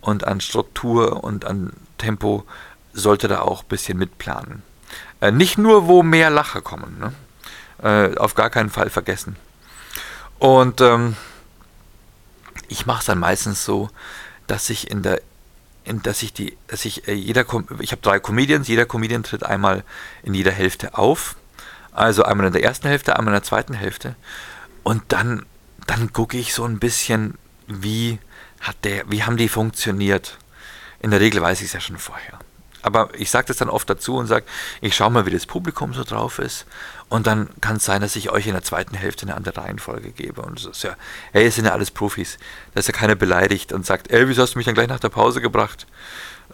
[0.00, 2.44] und an Struktur und an Tempo,
[2.92, 4.62] sollte da auch ein bisschen mitplanen.
[5.20, 6.98] Äh, nicht nur, wo mehr Lacher kommen.
[6.98, 7.12] Ne?
[7.82, 9.36] Äh, auf gar keinen Fall vergessen.
[10.38, 11.16] Und ähm,
[12.68, 13.90] ich mache es dann meistens so,
[14.46, 15.20] dass ich in der
[15.84, 17.44] in, dass ich die, dass ich äh, jeder,
[17.80, 19.84] ich habe drei Comedians, jeder Comedian tritt einmal
[20.22, 21.36] in jeder Hälfte auf,
[21.92, 24.16] also einmal in der ersten Hälfte, einmal in der zweiten Hälfte,
[24.82, 25.44] und dann,
[25.86, 27.34] dann gucke ich so ein bisschen,
[27.66, 28.18] wie
[28.60, 30.38] hat der, wie haben die funktioniert.
[31.04, 32.38] In der Regel weiß ich es ja schon vorher.
[32.80, 34.46] Aber ich sage das dann oft dazu und sage,
[34.80, 36.64] ich schaue mal, wie das Publikum so drauf ist.
[37.10, 40.12] Und dann kann es sein, dass ich euch in der zweiten Hälfte eine andere Reihenfolge
[40.12, 40.40] gebe.
[40.40, 40.96] Und ist ja,
[41.32, 42.38] hey, es sind ja alles Profis.
[42.72, 44.98] Da ist ja keiner beleidigt und sagt, ey, wieso hast du mich dann gleich nach
[44.98, 45.86] der Pause gebracht?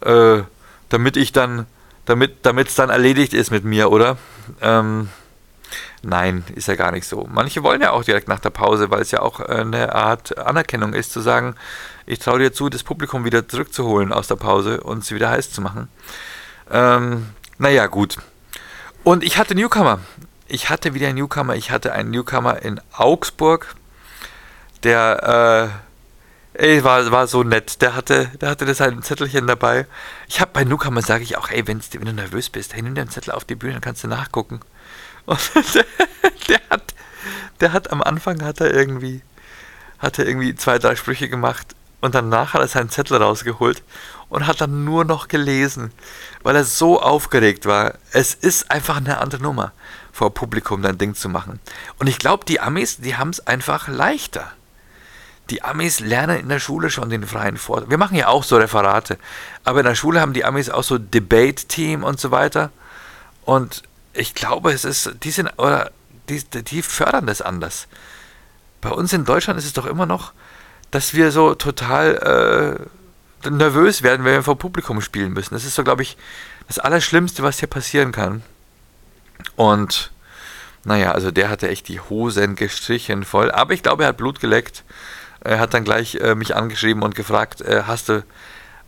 [0.00, 0.42] Äh,
[0.88, 1.66] damit ich dann,
[2.06, 4.18] damit es dann erledigt ist mit mir, oder?
[4.60, 5.10] Ähm,
[6.02, 7.28] Nein, ist ja gar nicht so.
[7.30, 10.94] Manche wollen ja auch direkt nach der Pause, weil es ja auch eine Art Anerkennung
[10.94, 11.56] ist, zu sagen,
[12.06, 15.52] ich traue dir zu, das Publikum wieder zurückzuholen aus der Pause und sie wieder heiß
[15.52, 15.88] zu machen.
[16.70, 17.26] Ähm,
[17.58, 18.16] naja, gut.
[19.04, 20.00] Und ich hatte Newcomer.
[20.48, 21.54] Ich hatte wieder einen Newcomer.
[21.54, 23.74] Ich hatte einen Newcomer in Augsburg,
[24.82, 25.70] der
[26.54, 27.82] äh, ey, war, war so nett.
[27.82, 29.86] Der hatte, der hatte das ein Zettelchen dabei.
[30.28, 33.02] Ich habe bei Newcomer sage ich auch, ey, wenn du nervös bist, hey, nimm dir
[33.02, 34.60] einen Zettel auf die Bühne, dann kannst du nachgucken.
[35.30, 35.38] Und
[36.48, 36.94] der, hat,
[37.60, 39.22] der hat am Anfang hat er irgendwie,
[40.00, 43.84] hat er irgendwie zwei, drei Sprüche gemacht und danach hat er seinen Zettel rausgeholt
[44.28, 45.92] und hat dann nur noch gelesen,
[46.42, 47.94] weil er so aufgeregt war.
[48.10, 49.70] Es ist einfach eine andere Nummer,
[50.10, 51.60] vor Publikum dein Ding zu machen.
[52.00, 54.50] Und ich glaube, die Amis, die haben es einfach leichter.
[55.50, 57.88] Die Amis lernen in der Schule schon den freien Vortrag.
[57.88, 59.16] Wir machen ja auch so Referate,
[59.62, 62.72] aber in der Schule haben die Amis auch so Debate-Team und so weiter.
[63.44, 65.90] Und ich glaube, es ist, die sind, oder
[66.28, 67.86] die, die fördern das anders.
[68.80, 70.32] Bei uns in Deutschland ist es doch immer noch,
[70.90, 72.88] dass wir so total
[73.44, 75.54] äh, nervös werden, wenn wir vor Publikum spielen müssen.
[75.54, 76.16] Das ist so, glaube ich,
[76.66, 78.42] das Allerschlimmste, was hier passieren kann.
[79.56, 80.10] Und
[80.84, 83.50] naja, also der hatte echt die Hosen gestrichen voll.
[83.50, 84.84] Aber ich glaube, er hat Blut geleckt.
[85.40, 88.24] Er hat dann gleich äh, mich angeschrieben und gefragt, äh, hast du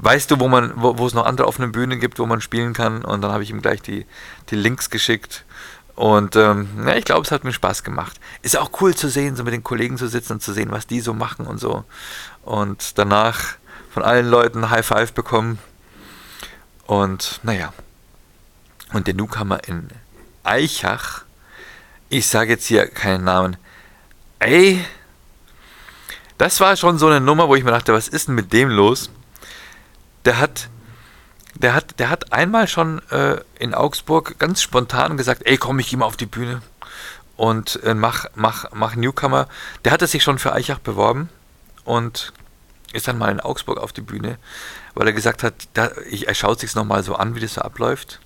[0.02, 3.04] weißt du, wo man, wo, es noch andere offene Bühnen gibt, wo man spielen kann?
[3.04, 4.04] Und dann habe ich ihm gleich die,
[4.50, 5.44] die Links geschickt.
[5.94, 8.20] Und ähm, ja, ich glaube, es hat mir Spaß gemacht.
[8.42, 10.86] Ist auch cool zu sehen, so mit den Kollegen zu sitzen und zu sehen, was
[10.86, 11.84] die so machen und so.
[12.42, 13.54] Und danach
[13.92, 15.58] von allen Leuten High Five bekommen.
[16.86, 17.72] Und naja.
[18.92, 19.88] Und der Newcomer in
[20.42, 21.22] Eichach,
[22.08, 23.56] ich sage jetzt hier keinen Namen,
[24.40, 24.84] ey,
[26.38, 28.68] das war schon so eine Nummer, wo ich mir dachte, was ist denn mit dem
[28.68, 29.10] los?
[30.24, 30.68] Der hat,
[31.54, 35.90] der hat, der hat einmal schon äh, in Augsburg ganz spontan gesagt, ey, komm, ich
[35.90, 36.62] geh mal auf die Bühne
[37.36, 39.48] und äh, mach, mach, mach Newcomer.
[39.84, 41.28] Der hatte sich schon für Eichach beworben
[41.84, 42.32] und
[42.92, 44.38] ist dann mal in Augsburg auf die Bühne,
[44.94, 47.62] weil er gesagt hat, da, ich, er schaut sich nochmal so an, wie das so
[47.62, 48.20] abläuft.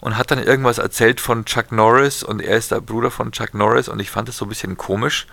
[0.00, 3.52] Und hat dann irgendwas erzählt von Chuck Norris und er ist der Bruder von Chuck
[3.52, 5.26] Norris und ich fand es so ein bisschen komisch.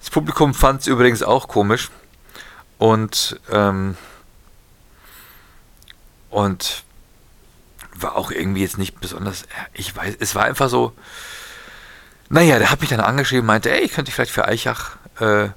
[0.00, 1.90] Das Publikum fand es übrigens auch komisch.
[2.78, 3.96] Und ähm,
[6.36, 6.84] und
[7.94, 10.92] war auch irgendwie jetzt nicht besonders, ich weiß, es war einfach so,
[12.28, 15.48] naja, der hat mich dann angeschrieben, meinte, ey, ich könnte vielleicht für Eichach, äh,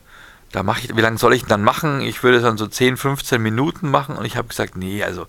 [0.54, 2.00] da mache ich, wie lange soll ich dann machen?
[2.00, 5.28] Ich würde dann so 10, 15 Minuten machen und ich habe gesagt, nee, also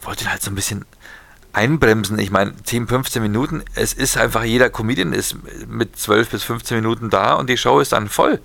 [0.00, 0.86] wollte halt so ein bisschen
[1.52, 2.18] einbremsen.
[2.18, 6.74] Ich meine, 10, 15 Minuten, es ist einfach, jeder Comedian ist mit 12 bis 15
[6.78, 8.40] Minuten da und die Show ist dann voll.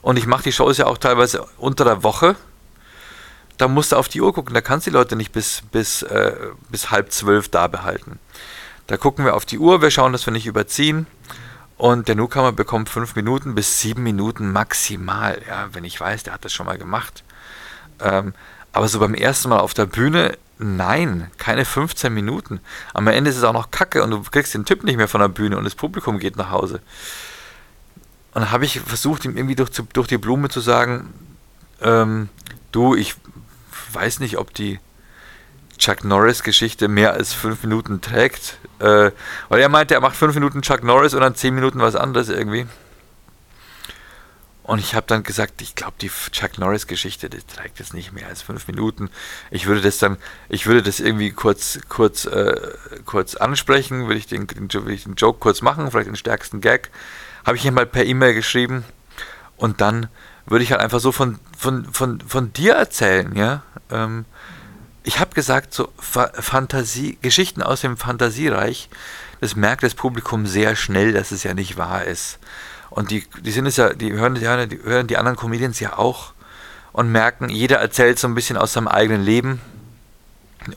[0.00, 2.36] Und ich mache die Shows ja auch teilweise unter der Woche
[3.60, 4.54] da musst du auf die Uhr gucken.
[4.54, 6.34] Da kannst du die Leute nicht bis, bis, äh,
[6.70, 8.18] bis halb zwölf da behalten.
[8.86, 11.06] Da gucken wir auf die Uhr, wir schauen, dass wir nicht überziehen.
[11.76, 15.40] Und der Newcomer bekommt fünf Minuten bis sieben Minuten maximal.
[15.48, 17.22] Ja, wenn ich weiß, der hat das schon mal gemacht.
[18.00, 18.34] Ähm,
[18.72, 22.60] aber so beim ersten Mal auf der Bühne, nein, keine 15 Minuten.
[22.94, 25.20] Am Ende ist es auch noch Kacke und du kriegst den Typ nicht mehr von
[25.20, 26.80] der Bühne und das Publikum geht nach Hause.
[28.32, 31.12] Und dann habe ich versucht, ihm irgendwie durch, durch die Blume zu sagen,
[31.80, 32.28] ähm,
[32.72, 33.16] du, ich
[33.92, 34.78] weiß nicht, ob die
[35.78, 38.58] Chuck Norris-Geschichte mehr als fünf Minuten trägt.
[38.78, 39.10] Äh,
[39.48, 42.28] weil er meinte, er macht fünf Minuten Chuck Norris und dann zehn Minuten was anderes
[42.28, 42.66] irgendwie.
[44.62, 48.28] Und ich habe dann gesagt, ich glaube, die Chuck Norris-Geschichte, die trägt jetzt nicht mehr
[48.28, 49.10] als fünf Minuten.
[49.50, 50.16] Ich würde das dann,
[50.48, 52.54] ich würde das irgendwie kurz, kurz, äh,
[53.04, 56.60] kurz ansprechen, würde ich, den, den, würde ich den Joke kurz machen, vielleicht den stärksten
[56.60, 56.90] Gag.
[57.44, 58.84] Habe ich ihm mal per E-Mail geschrieben
[59.56, 60.08] und dann
[60.46, 63.62] würde ich halt einfach so von, von, von, von dir erzählen, ja.
[63.90, 64.24] Ähm,
[65.02, 68.90] ich habe gesagt, so Fantasie, Geschichten aus dem Fantasiereich,
[69.40, 72.38] das merkt das Publikum sehr schnell, dass es ja nicht wahr ist.
[72.90, 76.34] Und die, die sind es ja, die hören, die hören die anderen Comedians ja auch
[76.92, 79.60] und merken, jeder erzählt so ein bisschen aus seinem eigenen Leben.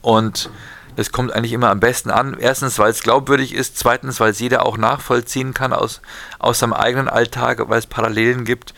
[0.02, 0.50] Und
[0.96, 2.38] das kommt eigentlich immer am besten an.
[2.40, 3.78] Erstens, weil es glaubwürdig ist.
[3.78, 6.02] Zweitens, weil es jeder auch nachvollziehen kann aus,
[6.40, 8.74] aus seinem eigenen Alltag, weil es Parallelen gibt.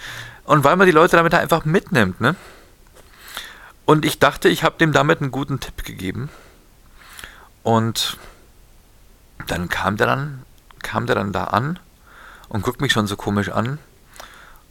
[0.45, 2.21] Und weil man die Leute damit einfach mitnimmt.
[2.21, 2.35] Ne?
[3.85, 6.29] Und ich dachte, ich habe dem damit einen guten Tipp gegeben.
[7.63, 8.17] Und
[9.47, 10.43] dann kam der dann,
[10.81, 11.79] kam der dann da an
[12.47, 13.79] und guckt mich schon so komisch an.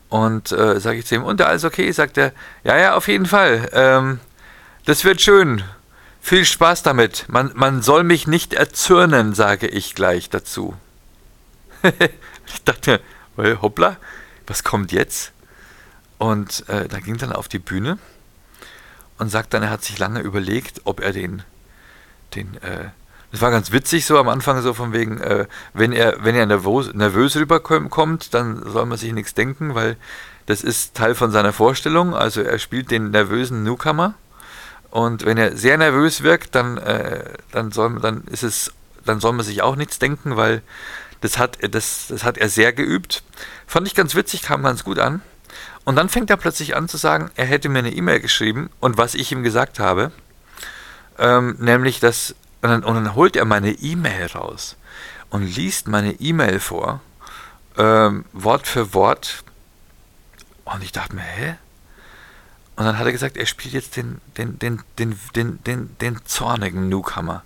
[0.09, 1.91] Und äh, sage ich zu ihm, und alles okay?
[1.91, 2.33] Sagt er,
[2.63, 3.69] ja, ja, auf jeden Fall.
[3.73, 4.21] Ähm,
[4.85, 5.65] das wird schön.
[6.21, 7.27] Viel Spaß damit.
[7.29, 10.75] Man, man soll mich nicht erzürnen, sage ich gleich dazu.
[12.47, 13.01] ich dachte,
[13.37, 13.97] hoppla,
[14.47, 15.34] was kommt jetzt?
[16.19, 17.99] Und äh, da ging dann auf die Bühne
[19.19, 21.43] und sagt dann, er hat sich lange überlegt, ob er den,
[22.35, 22.91] den äh,
[23.35, 26.47] das war ganz witzig so am Anfang, so von wegen, äh, wenn er, wenn er
[26.47, 29.97] nervös, nervös rüberkommt, dann soll man sich nichts denken, weil
[30.47, 32.15] das ist Teil von seiner Vorstellung.
[32.15, 34.15] Also er spielt den nervösen Newcomer.
[34.91, 38.73] Und wenn er sehr nervös wirkt, dann, äh, dann, soll, dann, ist es,
[39.05, 40.63] dann soll man sich auch nichts denken, weil
[41.21, 43.25] das hat, das, das hat er sehr geübt.
[43.67, 45.23] Fand ich ganz witzig, kam ganz gut an.
[45.85, 48.97] Und dann fängt er plötzlich an zu sagen, er hätte mir eine E-Mail geschrieben und
[48.97, 50.13] was ich ihm gesagt habe,
[51.19, 54.77] ähm, nämlich, dass und dann, und dann holt er meine E-Mail raus
[55.29, 57.03] und liest meine E-Mail vor,
[57.77, 59.45] ähm, Wort für Wort.
[60.65, 61.57] Und ich dachte mir, hä?
[62.77, 66.25] Und dann hat er gesagt, er spielt jetzt den, den, den, den, den, den, den
[66.25, 67.43] zornigen Newcomer.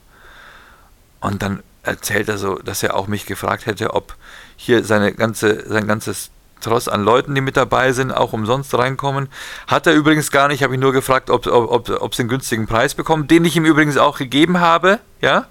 [1.19, 4.15] Und dann erzählt er so, dass er auch mich gefragt hätte, ob
[4.57, 9.29] hier seine ganze, sein ganzes Tross an Leuten, die mit dabei sind, auch umsonst reinkommen.
[9.67, 12.67] Hat er übrigens gar nicht, habe ich nur gefragt, ob, ob, ob, sie einen günstigen
[12.67, 15.47] Preis bekommen, den ich ihm übrigens auch gegeben habe, ja.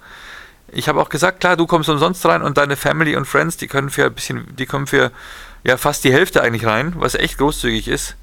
[0.70, 3.68] Ich habe auch gesagt, klar, du kommst umsonst rein und deine Family und Friends, die
[3.68, 5.10] können für ein bisschen, die kommen für
[5.64, 8.16] ja fast die Hälfte eigentlich rein, was echt großzügig ist.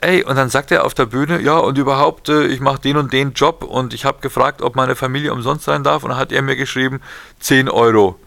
[0.00, 2.98] Ey, und dann sagt er auf der Bühne, ja, und überhaupt, äh, ich mache den
[2.98, 6.18] und den Job und ich habe gefragt, ob meine Familie umsonst sein darf und dann
[6.18, 7.00] hat er mir geschrieben,
[7.40, 8.18] 10 Euro.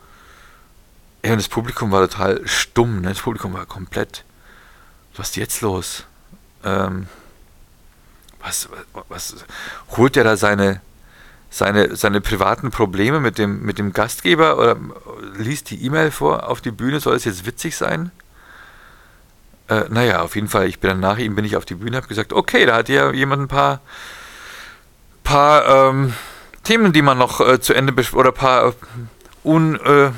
[1.24, 3.10] Ja, und das Publikum war total stumm, ne?
[3.10, 4.24] Das Publikum war komplett.
[5.16, 6.06] Was ist jetzt los?
[6.64, 7.08] Ähm,
[8.42, 9.36] was, was, was,
[9.98, 10.82] holt er da seine,
[11.50, 14.78] seine, seine privaten Probleme mit dem, mit dem Gastgeber oder
[15.36, 17.02] liest die E-Mail vor auf die Bühne?
[17.02, 18.12] Soll es jetzt witzig sein?
[19.68, 21.98] Äh, naja, auf jeden Fall, ich bin dann nach ihm, bin ich auf die Bühne,
[21.98, 23.82] habe gesagt, okay, da hat ja jemand ein paar,
[25.24, 26.14] paar ähm,
[26.64, 28.74] Themen, die man noch äh, zu Ende oder ein paar
[29.44, 30.12] un, äh,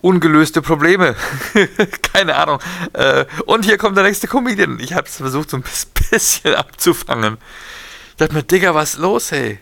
[0.00, 1.14] ungelöste Probleme.
[2.12, 2.60] Keine Ahnung.
[2.92, 4.78] Äh, und hier kommt der nächste Comedian.
[4.80, 5.64] Ich habe es versucht, so ein
[6.10, 7.38] bisschen abzufangen.
[8.10, 9.58] Ich dachte mir, Digga, was ist los, hey?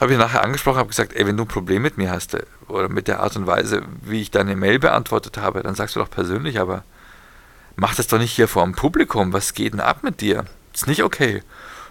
[0.00, 2.42] Habe ich nachher angesprochen, habe gesagt, ey, wenn du ein Problem mit mir hast, äh,
[2.68, 6.00] oder mit der Art und Weise, wie ich deine Mail beantwortet habe, dann sagst du
[6.00, 6.84] doch persönlich, aber
[7.76, 9.32] mach das doch nicht hier vor dem Publikum.
[9.32, 10.44] Was geht denn ab mit dir?
[10.74, 11.42] Ist nicht okay.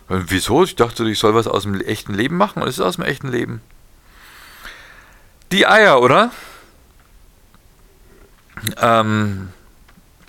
[0.07, 0.63] Und äh, wieso?
[0.63, 3.05] Ich dachte, ich soll was aus dem echten Leben machen und es ist aus dem
[3.05, 3.61] echten Leben.
[5.51, 6.31] Die Eier, oder?
[8.81, 9.49] Ähm,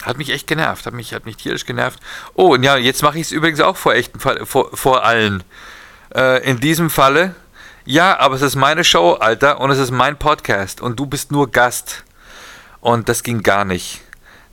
[0.02, 2.00] hat mich echt genervt, hat mich, hat mich tierisch genervt.
[2.34, 5.42] Oh, und ja, jetzt mache ich es übrigens auch vor echten vor, vor allen.
[6.14, 7.34] Äh, in diesem Falle,
[7.84, 11.32] ja, aber es ist meine Show, Alter, und es ist mein Podcast und du bist
[11.32, 12.04] nur Gast.
[12.80, 14.00] Und das ging gar nicht.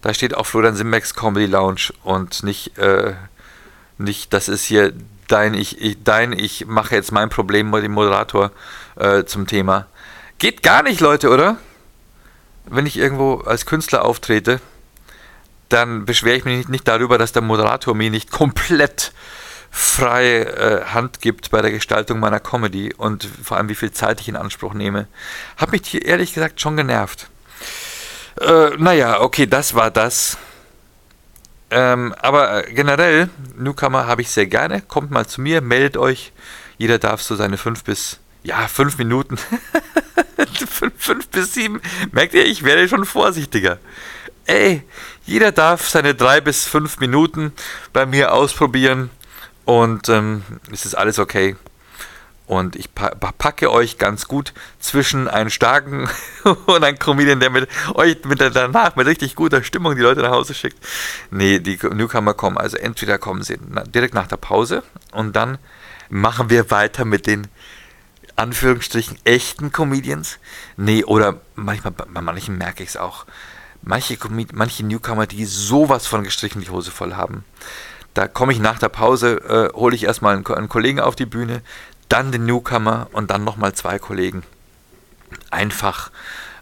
[0.01, 3.13] Da steht auch Florian Simbex Comedy Lounge und nicht, äh,
[3.97, 4.93] nicht, das ist hier
[5.27, 8.51] dein, ich, ich dein, ich mache jetzt mein Problem mit dem Moderator
[8.95, 9.87] äh, zum Thema.
[10.39, 11.57] Geht gar nicht, Leute, oder?
[12.65, 14.59] Wenn ich irgendwo als Künstler auftrete,
[15.69, 19.11] dann beschwere ich mich nicht, nicht darüber, dass der Moderator mir nicht komplett
[19.71, 24.21] freie äh, Hand gibt bei der Gestaltung meiner Comedy und vor allem wie viel Zeit
[24.21, 25.07] ich in Anspruch nehme.
[25.57, 27.27] Hat mich hier ehrlich gesagt schon genervt.
[28.39, 30.37] Äh, naja, okay, das war das.
[31.71, 34.81] Ähm, aber äh, generell, Newcomer habe ich sehr gerne.
[34.81, 36.33] Kommt mal zu mir, meldet euch.
[36.77, 39.37] Jeder darf so seine fünf bis ja, fünf Minuten.
[40.69, 41.81] fünf, fünf bis sieben.
[42.11, 43.79] Merkt ihr, ich werde schon vorsichtiger.
[44.45, 44.83] Ey,
[45.25, 47.53] jeder darf seine drei bis fünf Minuten
[47.93, 49.09] bei mir ausprobieren
[49.65, 51.55] und ähm, es ist alles okay.
[52.45, 56.09] Und ich packe euch ganz gut zwischen einen starken
[56.65, 60.21] und einen Comedian, der mit euch mit der, danach mit richtig guter Stimmung die Leute
[60.21, 60.77] nach Hause schickt.
[61.31, 63.57] Nee, die Newcomer kommen, also entweder kommen sie
[63.95, 65.57] direkt nach der Pause und dann
[66.09, 67.47] machen wir weiter mit den
[68.35, 70.39] Anführungsstrichen echten Comedians.
[70.77, 73.25] Nee, oder manchmal, bei manchen merke ich es auch.
[73.81, 74.17] Manche,
[74.53, 77.43] manche Newcomer, die sowas von gestrichen die Hose voll haben.
[78.13, 81.25] Da komme ich nach der Pause, äh, hole ich erstmal einen, einen Kollegen auf die
[81.25, 81.61] Bühne,
[82.09, 84.43] dann den Newcomer und dann nochmal zwei Kollegen.
[85.49, 86.11] Einfach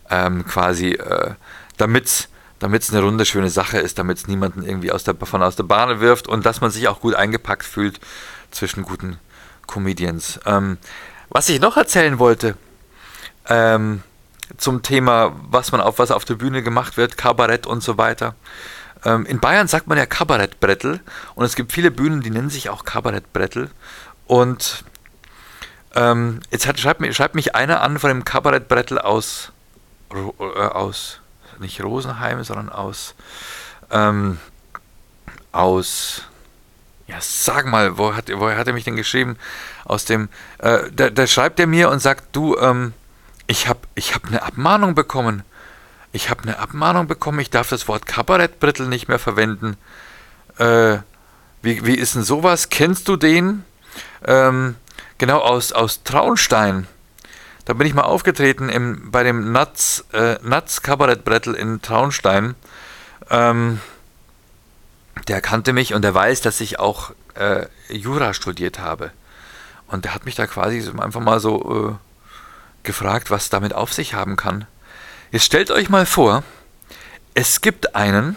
[0.09, 1.31] ähm, quasi, äh,
[1.77, 2.29] damit es
[2.89, 5.99] eine runde schöne Sache ist, damit es niemanden irgendwie aus der, von aus der Bahn
[5.99, 7.99] wirft und dass man sich auch gut eingepackt fühlt
[8.51, 9.17] zwischen guten
[9.67, 10.39] Comedians.
[10.45, 10.77] Ähm,
[11.31, 12.55] was ich noch erzählen wollte,
[13.47, 14.03] ähm,
[14.57, 18.35] zum Thema, was man auf was auf der Bühne gemacht wird, Kabarett und so weiter.
[19.03, 20.99] Ähm, in Bayern sagt man ja Kabarettbrettel
[21.35, 23.71] und es gibt viele Bühnen, die nennen sich auch Kabarettbrettel.
[24.27, 24.83] Und
[25.95, 29.51] ähm, jetzt hat, schreibt, mich, schreibt mich einer an von dem Kabarettbrettel aus,
[30.13, 31.19] äh, aus,
[31.59, 33.15] nicht Rosenheim, sondern aus,
[33.89, 34.37] ähm,
[35.51, 36.23] aus,
[37.11, 39.35] ja, sag mal, wo hat, wo hat er mich denn geschrieben?
[39.83, 42.93] Aus dem, äh, da, da schreibt er mir und sagt, du, ähm,
[43.47, 45.43] ich habe ich hab eine Abmahnung bekommen.
[46.13, 49.75] Ich habe eine Abmahnung bekommen, ich darf das Wort Kabarettbrittel nicht mehr verwenden.
[50.57, 50.99] Äh,
[51.61, 52.69] wie, wie ist denn sowas?
[52.69, 53.65] Kennst du den?
[54.25, 54.75] Ähm,
[55.17, 56.87] genau, aus, aus Traunstein.
[57.65, 62.55] Da bin ich mal aufgetreten im, bei dem Nuts, äh, Nuts Kabarettbrettel in Traunstein.
[63.29, 63.81] Ähm,
[65.27, 69.11] der kannte mich und der weiß, dass ich auch äh, Jura studiert habe.
[69.87, 74.13] Und der hat mich da quasi einfach mal so äh, gefragt, was damit auf sich
[74.13, 74.65] haben kann.
[75.31, 76.43] Jetzt stellt euch mal vor,
[77.33, 78.35] es gibt einen,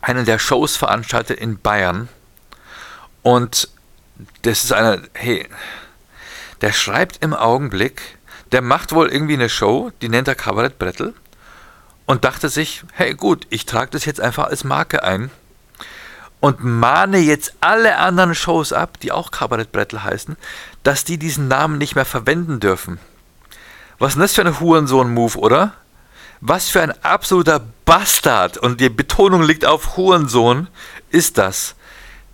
[0.00, 2.08] einen der Shows veranstaltet in Bayern
[3.22, 3.68] und
[4.42, 5.48] das ist einer, hey,
[6.60, 8.18] der schreibt im Augenblick,
[8.52, 11.14] der macht wohl irgendwie eine Show, die nennt er Kabarett Brettel
[12.10, 15.30] und dachte sich, hey gut, ich trage das jetzt einfach als Marke ein
[16.40, 20.36] und mahne jetzt alle anderen Shows ab, die auch Kabarettbrettel heißen,
[20.82, 22.98] dass die diesen Namen nicht mehr verwenden dürfen.
[24.00, 25.74] Was ist denn das für ein Hurensohn-Move, oder?
[26.40, 30.66] Was für ein absoluter Bastard, und die Betonung liegt auf Hurensohn,
[31.10, 31.76] ist das.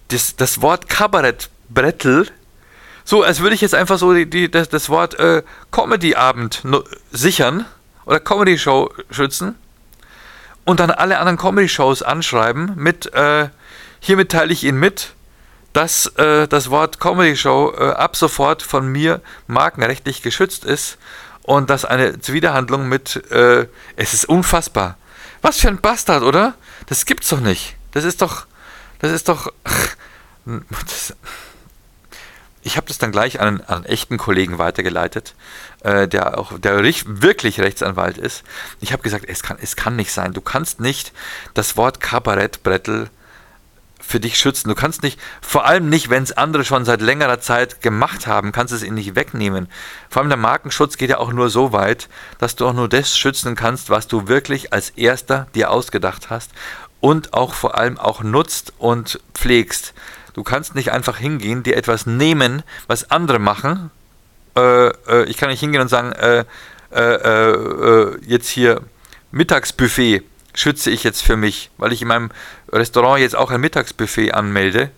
[0.08, 2.30] Das, das Wort Kabarettbrettel,
[3.04, 6.62] so als würde ich jetzt einfach so die, die, das, das Wort äh, Comedy-Abend
[7.12, 7.66] sichern
[8.06, 9.54] oder Comedy-Show schützen
[10.66, 13.48] und dann alle anderen Comedy-Shows anschreiben mit äh,
[14.00, 15.14] Hiermit teile ich Ihnen mit,
[15.72, 20.98] dass äh, das Wort Comedy Show äh, ab sofort von mir markenrechtlich geschützt ist
[21.42, 24.96] und dass eine Zuwiderhandlung mit, äh, es ist unfassbar.
[25.42, 26.55] Was für ein Bastard, oder?
[26.87, 27.76] Das gibt's doch nicht.
[27.92, 28.46] Das ist doch,
[29.00, 29.52] das ist doch,
[30.44, 31.14] das,
[32.66, 35.35] ich habe das dann gleich an, an einen echten Kollegen weitergeleitet,
[35.85, 38.42] äh, der auch der wirklich Rechtsanwalt ist.
[38.81, 40.33] Ich habe gesagt, es kann, es kann nicht sein.
[40.33, 41.12] Du kannst nicht
[41.55, 43.09] das Wort Kabarettbrettel
[44.00, 44.68] für dich schützen.
[44.68, 48.50] Du kannst nicht, vor allem nicht, wenn es andere schon seit längerer Zeit gemacht haben,
[48.50, 49.68] kannst es ihnen nicht wegnehmen.
[50.11, 53.16] Vor allem der Markenschutz geht ja auch nur so weit, dass du auch nur das
[53.16, 56.50] schützen kannst, was du wirklich als erster dir ausgedacht hast
[56.98, 59.94] und auch vor allem auch nutzt und pflegst.
[60.37, 63.90] Du kannst nicht einfach hingehen, dir etwas nehmen, was andere machen.
[64.55, 66.44] Äh, äh, ich kann nicht hingehen und sagen, äh,
[66.92, 68.83] äh, äh, äh jetzt hier
[69.31, 72.31] Mittagsbuffet schütze ich jetzt für mich, weil ich in meinem
[72.70, 74.90] Restaurant jetzt auch ein Mittagsbuffet anmelde,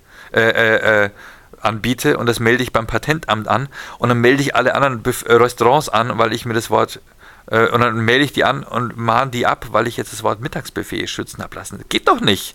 [1.60, 5.24] anbiete und das melde ich beim Patentamt an und dann melde ich alle anderen Buf
[5.26, 7.00] Restaurants an, weil ich mir das Wort
[7.46, 10.40] und dann melde ich die an und mahne die ab, weil ich jetzt das Wort
[10.40, 11.82] Mittagsbuffet schützen habe lassen.
[11.88, 12.54] Geht doch nicht.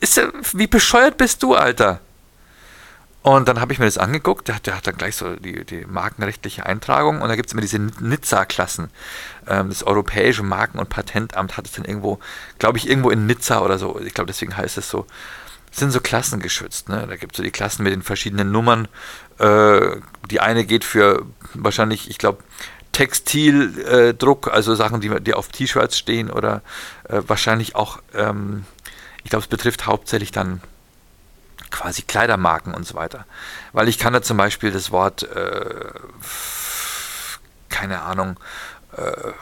[0.00, 0.20] Ist,
[0.54, 2.00] wie bescheuert bist du, Alter?
[3.22, 5.64] Und dann habe ich mir das angeguckt, der hat, der hat dann gleich so die,
[5.66, 8.88] die markenrechtliche Eintragung und da gibt es immer diese Nizza-Klassen.
[9.46, 12.18] Ähm, das Europäische Marken- und Patentamt hat es dann irgendwo,
[12.58, 15.06] glaube ich, irgendwo in Nizza oder so, ich glaube deswegen heißt es so,
[15.70, 16.88] sind so Klassen geschützt.
[16.88, 17.06] Ne?
[17.08, 18.88] Da gibt es so die Klassen mit den verschiedenen Nummern.
[19.38, 19.96] Äh,
[20.30, 22.42] die eine geht für wahrscheinlich, ich glaube,
[22.92, 26.62] Textildruck, äh, also Sachen, die, die auf T-Shirts stehen oder
[27.08, 28.64] äh, wahrscheinlich auch, ähm,
[29.24, 30.60] ich glaube, es betrifft hauptsächlich dann
[31.70, 33.26] quasi Kleidermarken und so weiter.
[33.72, 35.90] Weil ich kann da zum Beispiel das Wort, äh,
[37.68, 38.38] keine Ahnung,
[38.96, 39.32] äh,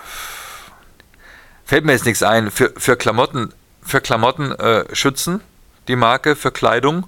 [1.64, 5.40] fällt mir jetzt nichts ein, für, für Klamotten, für Klamotten äh, schützen,
[5.88, 7.06] die Marke, für Kleidung,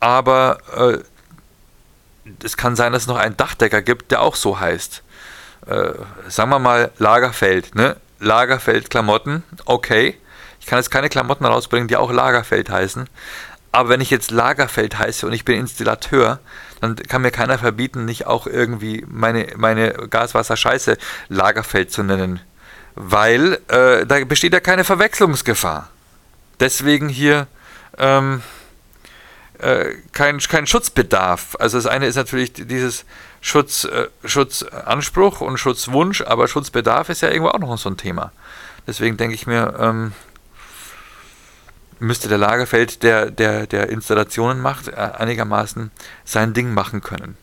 [0.00, 0.98] aber äh,
[2.44, 5.02] es kann sein, dass es noch einen Dachdecker gibt, der auch so heißt.
[5.66, 5.92] Äh,
[6.28, 7.96] sagen wir mal Lagerfeld, ne?
[8.20, 10.18] Lagerfeld Klamotten, okay.
[10.68, 13.08] Kann jetzt keine Klamotten rausbringen, die auch Lagerfeld heißen.
[13.72, 16.40] Aber wenn ich jetzt Lagerfeld heiße und ich bin Installateur,
[16.80, 20.98] dann kann mir keiner verbieten, nicht auch irgendwie meine, meine Gaswasser-Scheiße
[21.28, 22.40] Lagerfeld zu nennen.
[22.94, 25.88] Weil äh, da besteht ja keine Verwechslungsgefahr.
[26.60, 27.46] Deswegen hier
[27.96, 28.42] ähm,
[29.58, 31.56] äh, kein, kein Schutzbedarf.
[31.58, 33.04] Also das eine ist natürlich dieses
[33.40, 38.32] Schutz, äh, Schutzanspruch und Schutzwunsch, aber Schutzbedarf ist ja irgendwo auch noch so ein Thema.
[38.86, 40.12] Deswegen denke ich mir, ähm,
[42.00, 45.90] müsste der Lagerfeld, der, der, der Installationen macht, äh, einigermaßen
[46.24, 47.36] sein Ding machen können.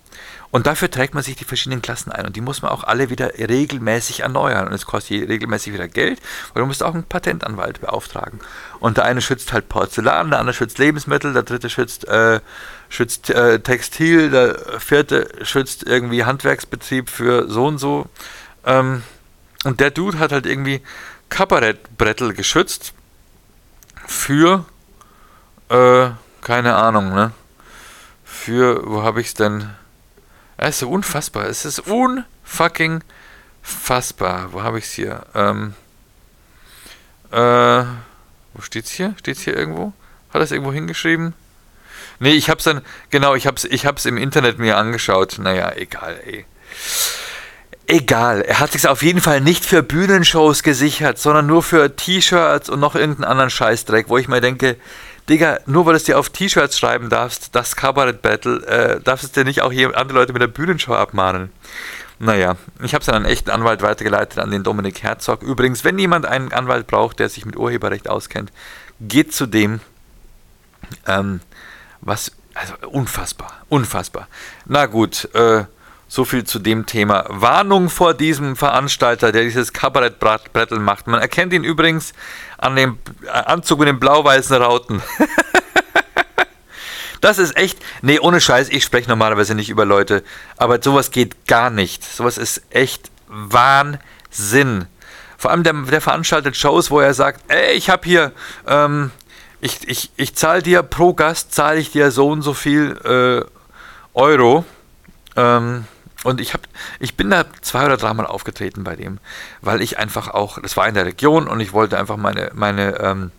[0.51, 2.25] Und dafür trägt man sich die verschiedenen Klassen ein.
[2.25, 4.67] Und die muss man auch alle wieder regelmäßig erneuern.
[4.67, 6.21] Und es kostet regelmäßig wieder Geld.
[6.53, 8.39] Und du musst auch einen Patentanwalt beauftragen.
[8.79, 12.39] Und der eine schützt halt Porzellan, der andere schützt Lebensmittel, der dritte schützt, äh,
[12.87, 18.07] schützt äh, Textil, der vierte schützt irgendwie Handwerksbetrieb für so und so.
[18.65, 19.03] Ähm,
[19.65, 20.81] und der Dude hat halt irgendwie
[21.27, 22.93] Kabarettbrettel geschützt
[24.07, 24.65] für,
[25.69, 26.09] äh,
[26.41, 27.31] keine Ahnung, ne?
[28.23, 29.69] Für, wo habe ich es denn?
[30.57, 31.45] Es ist unfassbar.
[31.45, 33.03] Es ist unfucking
[33.61, 34.53] fassbar.
[34.53, 35.25] Wo habe ich es hier?
[35.33, 35.73] Ähm,
[37.31, 37.83] äh,
[38.53, 39.15] wo steht's hier?
[39.19, 39.93] Steht's hier irgendwo?
[40.29, 41.33] Hat er es irgendwo hingeschrieben?
[42.19, 45.37] Nee, ich hab's dann, genau, ich hab's, ich hab's im Internet mir angeschaut.
[45.39, 46.45] Naja, egal, ey.
[47.87, 52.67] Egal, er hat sich auf jeden Fall nicht für Bühnenshows gesichert, sondern nur für T-Shirts
[52.69, 54.77] und noch irgendeinen anderen Scheißdreck, wo ich mir denke,
[55.29, 59.25] Digga, nur weil du es dir auf T-Shirts schreiben darfst, das Kabarett Battle, äh, darfst
[59.25, 61.51] du dir nicht auch hier andere Leute mit der Bühnenshow abmahnen.
[62.17, 65.43] Naja, ich habe es an einen echten Anwalt weitergeleitet, an den Dominik Herzog.
[65.43, 68.51] Übrigens, wenn jemand einen Anwalt braucht, der sich mit Urheberrecht auskennt,
[69.01, 69.79] geht zu dem.
[71.07, 71.41] Ähm,
[72.01, 74.27] was, also unfassbar, unfassbar.
[74.65, 75.65] Na gut, äh,
[76.15, 77.25] so viel zu dem Thema.
[77.27, 81.07] Warnung vor diesem Veranstalter, der dieses Kabarettbrettel macht.
[81.07, 82.13] Man erkennt ihn übrigens
[82.57, 82.97] an dem
[83.29, 85.03] Anzug mit den blau-weißen Rauten.
[87.21, 87.79] das ist echt.
[88.01, 90.23] Nee, ohne Scheiß, ich spreche normalerweise nicht über Leute.
[90.55, 92.01] Aber sowas geht gar nicht.
[92.03, 94.85] Sowas ist echt Wahnsinn.
[95.37, 98.31] Vor allem der, der veranstaltet Shows, wo er sagt, ey, ich habe hier,
[98.65, 99.11] ähm,
[99.59, 103.45] ich, ich, ich zahle dir pro Gast, zahle ich dir so und so viel äh,
[104.13, 104.63] Euro.
[105.35, 105.85] Ähm,
[106.25, 106.61] und ich, hab,
[106.99, 109.19] ich bin da zwei oder dreimal aufgetreten bei dem,
[109.61, 112.99] weil ich einfach auch, das war in der Region und ich wollte einfach meine, meine,
[112.99, 113.31] ähm,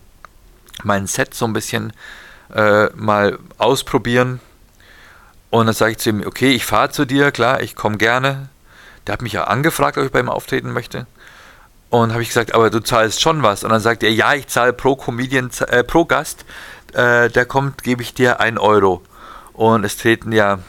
[0.83, 1.91] mein Set so ein bisschen
[2.53, 4.39] äh, mal ausprobieren.
[5.49, 8.47] Und dann sage ich zu ihm, okay, ich fahre zu dir, klar, ich komme gerne.
[9.05, 11.07] Der hat mich ja angefragt, ob ich bei ihm auftreten möchte.
[11.89, 13.65] Und habe ich gesagt, aber du zahlst schon was.
[13.65, 16.45] Und dann sagt er, ja, ich zahle pro Comedian, äh, pro Gast,
[16.93, 19.01] äh, der kommt, gebe ich dir ein Euro.
[19.51, 20.59] Und es treten ja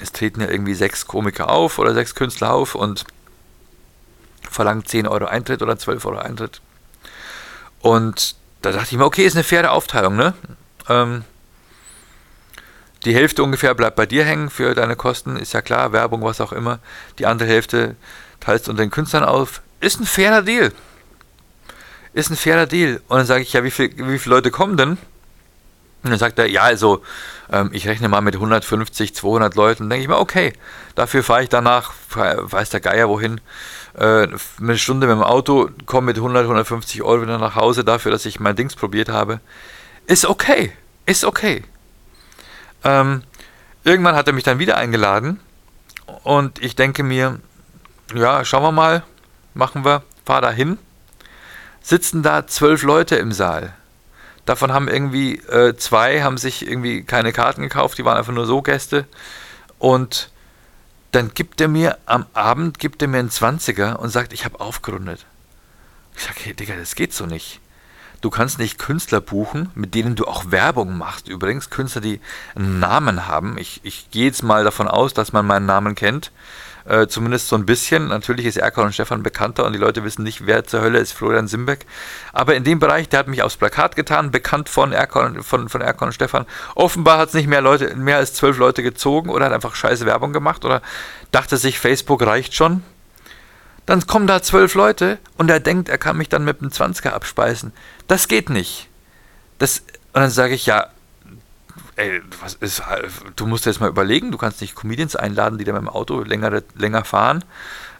[0.00, 3.04] es treten ja irgendwie sechs Komiker auf oder sechs Künstler auf und
[4.50, 6.60] verlangt 10 Euro Eintritt oder 12 Euro Eintritt.
[7.80, 10.34] Und da dachte ich mir, okay, ist eine faire Aufteilung, ne?
[10.88, 11.24] Ähm,
[13.04, 16.40] die Hälfte ungefähr bleibt bei dir hängen für deine Kosten, ist ja klar, Werbung, was
[16.40, 16.80] auch immer.
[17.18, 17.94] Die andere Hälfte
[18.40, 19.62] teilst du unter den Künstlern auf.
[19.80, 20.72] Ist ein fairer Deal.
[22.12, 23.00] Ist ein fairer Deal.
[23.08, 24.98] Und dann sage ich, ja, wie, viel, wie viele Leute kommen denn?
[26.02, 27.02] Und dann sagt er, ja, also
[27.50, 29.84] ähm, ich rechne mal mit 150, 200 Leuten.
[29.84, 30.52] Dann denke ich mir, okay,
[30.94, 33.40] dafür fahre ich danach, weiß der Geier wohin,
[33.94, 34.28] äh,
[34.60, 38.26] eine Stunde mit dem Auto, komme mit 100, 150 Euro wieder nach Hause dafür, dass
[38.26, 39.40] ich mein Dings probiert habe.
[40.06, 40.72] Ist okay,
[41.06, 41.64] ist okay.
[42.84, 43.22] Ähm,
[43.84, 45.40] irgendwann hat er mich dann wieder eingeladen
[46.22, 47.40] und ich denke mir,
[48.14, 49.02] ja, schauen wir mal,
[49.54, 50.78] machen wir, fahr da hin.
[51.82, 53.74] Sitzen da zwölf Leute im Saal.
[54.48, 58.46] Davon haben irgendwie äh, zwei haben sich irgendwie keine Karten gekauft, die waren einfach nur
[58.46, 59.04] so Gäste.
[59.78, 60.30] Und
[61.10, 64.58] dann gibt er mir am Abend gibt er mir einen 20er und sagt, ich habe
[64.58, 65.26] aufgerundet.
[66.16, 67.60] Ich sage, hey Digga, das geht so nicht.
[68.22, 71.28] Du kannst nicht Künstler buchen, mit denen du auch Werbung machst.
[71.28, 72.18] Übrigens, Künstler, die
[72.54, 73.58] einen Namen haben.
[73.58, 76.32] Ich, ich gehe jetzt mal davon aus, dass man meinen Namen kennt.
[76.88, 78.08] Äh, zumindest so ein bisschen.
[78.08, 81.12] Natürlich ist Erkan und Stefan bekannter und die Leute wissen nicht, wer zur Hölle ist
[81.12, 81.84] Florian Simbeck.
[82.32, 85.82] Aber in dem Bereich, der hat mich aufs Plakat getan, bekannt von Erkan, von, von
[85.82, 86.46] Erkan und Stefan.
[86.74, 90.06] Offenbar hat es nicht mehr Leute, mehr als zwölf Leute gezogen oder hat einfach scheiße
[90.06, 90.80] Werbung gemacht oder
[91.30, 92.82] dachte sich, Facebook reicht schon.
[93.84, 97.10] Dann kommen da zwölf Leute und er denkt, er kann mich dann mit einem 20er
[97.10, 97.72] abspeisen.
[98.06, 98.88] Das geht nicht.
[99.58, 99.80] Das,
[100.14, 100.86] und dann sage ich, ja,
[101.98, 102.82] ey, was ist,
[103.36, 106.22] du musst jetzt mal überlegen, du kannst nicht Comedians einladen, die dann mit dem Auto
[106.22, 107.44] länger, länger fahren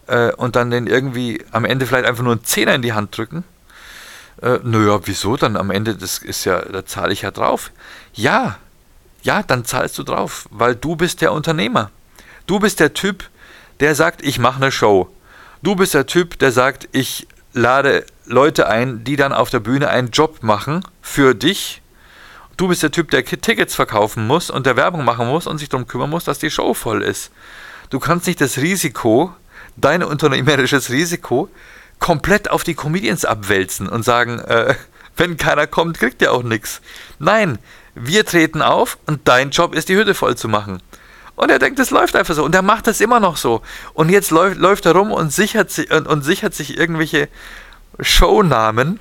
[0.07, 3.17] äh, und dann den irgendwie am Ende vielleicht einfach nur einen Zehner in die Hand
[3.17, 3.45] drücken.
[4.41, 7.73] Äh, naja, wieso dann am Ende, das ist ja, da zahle ich ja drauf.
[8.15, 8.59] Ja,
[9.23, 11.91] ja, dann zahlst du drauf, weil du bist der Unternehmer.
[12.47, 13.29] Du bist der Typ,
[13.81, 15.11] der sagt, ich mache eine Show.
[15.63, 19.89] Du bist der Typ, der sagt, ich lade Leute ein, die dann auf der Bühne
[19.89, 21.83] einen Job machen für dich
[22.59, 25.69] Du bist der Typ, der Tickets verkaufen muss und der Werbung machen muss und sich
[25.69, 27.31] darum kümmern muss, dass die Show voll ist.
[27.89, 29.33] Du kannst nicht das Risiko,
[29.77, 31.49] dein unternehmerisches Risiko,
[32.01, 34.75] komplett auf die Comedians abwälzen und sagen, äh,
[35.17, 36.81] wenn keiner kommt, kriegt ihr auch nichts.
[37.21, 37.61] Nein,
[37.95, 40.83] wir treten auf und dein Job ist, die Hütte voll zu machen.
[41.37, 42.45] Und er denkt, das läuft einfach so.
[42.45, 43.63] Und er macht das immer noch so.
[43.95, 47.29] Und jetzt läuft, läuft er rum und sichert, sich, und, und sichert sich irgendwelche
[48.01, 48.99] Shownamen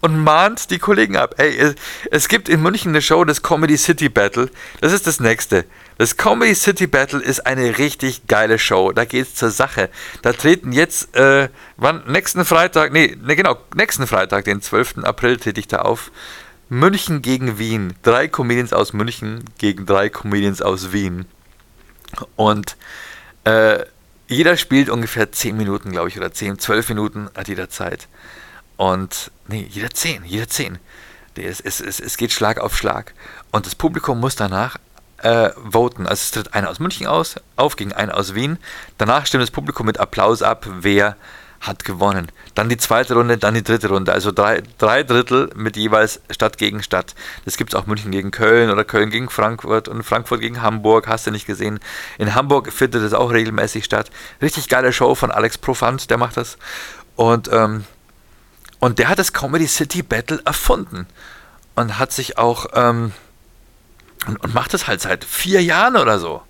[0.00, 1.34] und mahnt die Kollegen ab.
[1.38, 1.74] Ey, es,
[2.10, 4.50] es, gibt in München eine Show, das Comedy City Battle.
[4.80, 5.64] Das ist das nächste.
[5.96, 8.92] Das Comedy City Battle ist eine richtig geile Show.
[8.92, 9.90] Da geht's zur Sache.
[10.22, 12.04] Da treten jetzt, äh, wann?
[12.06, 14.98] Nächsten Freitag, nee, nee, genau, nächsten Freitag, den 12.
[15.02, 16.12] April, trete ich da auf.
[16.68, 17.94] München gegen Wien.
[18.02, 21.24] Drei Comedians aus München gegen drei Comedians aus Wien.
[22.36, 22.76] Und
[23.44, 23.84] äh,
[24.28, 28.06] jeder spielt ungefähr 10 Minuten, glaube ich, oder 10, 12 Minuten hat jeder Zeit.
[28.78, 30.78] Und, nee, jeder 10, jeder 10.
[31.36, 33.12] Es, es, es, es geht Schlag auf Schlag.
[33.52, 34.78] Und das Publikum muss danach
[35.18, 36.06] äh, voten.
[36.06, 38.58] Also es tritt einer aus München aus, auf gegen einen aus Wien.
[38.96, 41.16] Danach stimmt das Publikum mit Applaus ab, wer
[41.60, 42.30] hat gewonnen.
[42.54, 44.12] Dann die zweite Runde, dann die dritte Runde.
[44.12, 47.16] Also drei, drei Drittel mit jeweils Stadt gegen Stadt.
[47.44, 51.08] Das gibt es auch München gegen Köln oder Köln gegen Frankfurt und Frankfurt gegen Hamburg.
[51.08, 51.80] Hast du nicht gesehen.
[52.16, 54.10] In Hamburg findet es auch regelmäßig statt.
[54.40, 56.58] Richtig geile Show von Alex Profant, der macht das.
[57.16, 57.84] Und, ähm,
[58.80, 61.06] und der hat das Comedy City Battle erfunden.
[61.74, 63.12] Und hat sich auch, ähm,
[64.26, 66.42] und, und macht es halt seit vier Jahren oder so.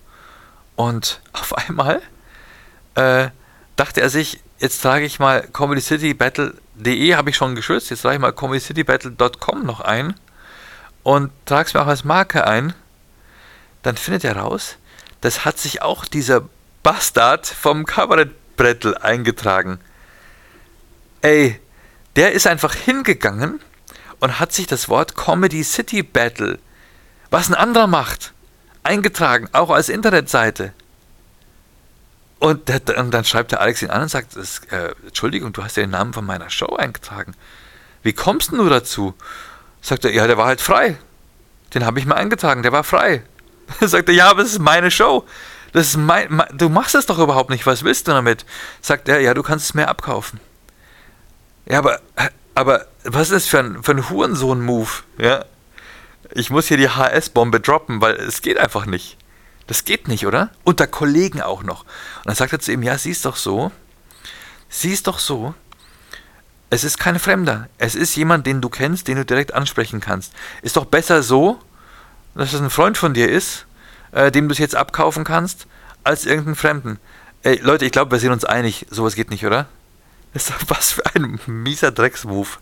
[0.75, 2.01] Und auf einmal
[2.95, 3.29] äh,
[3.75, 8.21] dachte er sich, jetzt trage ich mal comedycitybattle.de, habe ich schon geschützt, jetzt trage ich
[8.21, 10.15] mal comedycitybattle.com noch ein
[11.03, 12.73] und trage es mir auch als Marke ein.
[13.83, 14.77] Dann findet er raus,
[15.21, 16.43] das hat sich auch dieser
[16.83, 19.79] Bastard vom Kabarettbrettel eingetragen.
[21.21, 21.59] Ey,
[22.15, 23.59] der ist einfach hingegangen
[24.19, 26.59] und hat sich das Wort Comedy City Battle,
[27.29, 28.33] was ein anderer macht,
[28.83, 30.73] eingetragen, auch als Internetseite.
[32.39, 35.63] Und, der, und, dann schreibt der Alex ihn an und sagt, das, äh, Entschuldigung, du
[35.63, 37.33] hast ja den Namen von meiner Show eingetragen.
[38.01, 39.13] Wie kommst du dazu?
[39.81, 40.97] Sagt er, ja, der war halt frei.
[41.73, 43.23] Den habe ich mal eingetragen, der war frei.
[43.81, 45.25] sagt er, ja, aber es ist meine Show.
[45.73, 48.45] Das ist mein, mein, du machst es doch überhaupt nicht, was willst du damit?
[48.81, 50.39] Sagt er, ja, du kannst es mir abkaufen.
[51.69, 52.01] Ja, aber,
[52.55, 54.89] aber was ist das für ein, für ein Hurensohn-Move?
[55.17, 55.45] Ja?
[56.31, 59.17] Ich muss hier die HS-Bombe droppen, weil es geht einfach nicht.
[59.67, 60.49] Das geht nicht, oder?
[60.63, 61.81] Unter Kollegen auch noch.
[61.81, 63.71] Und dann sagt er zu ihm, ja, siehst doch so,
[64.67, 65.53] siehst doch so,
[66.71, 67.67] es ist kein Fremder.
[67.77, 70.33] Es ist jemand, den du kennst, den du direkt ansprechen kannst.
[70.61, 71.59] Ist doch besser so,
[72.35, 73.65] dass es ein Freund von dir ist,
[74.11, 75.67] äh, dem du es jetzt abkaufen kannst,
[76.03, 76.99] als irgendeinen Fremden.
[77.43, 79.67] Ey, Leute, ich glaube, wir sind uns einig, sowas geht nicht, oder?
[80.33, 82.59] Ist was für ein mieser Drecksmove.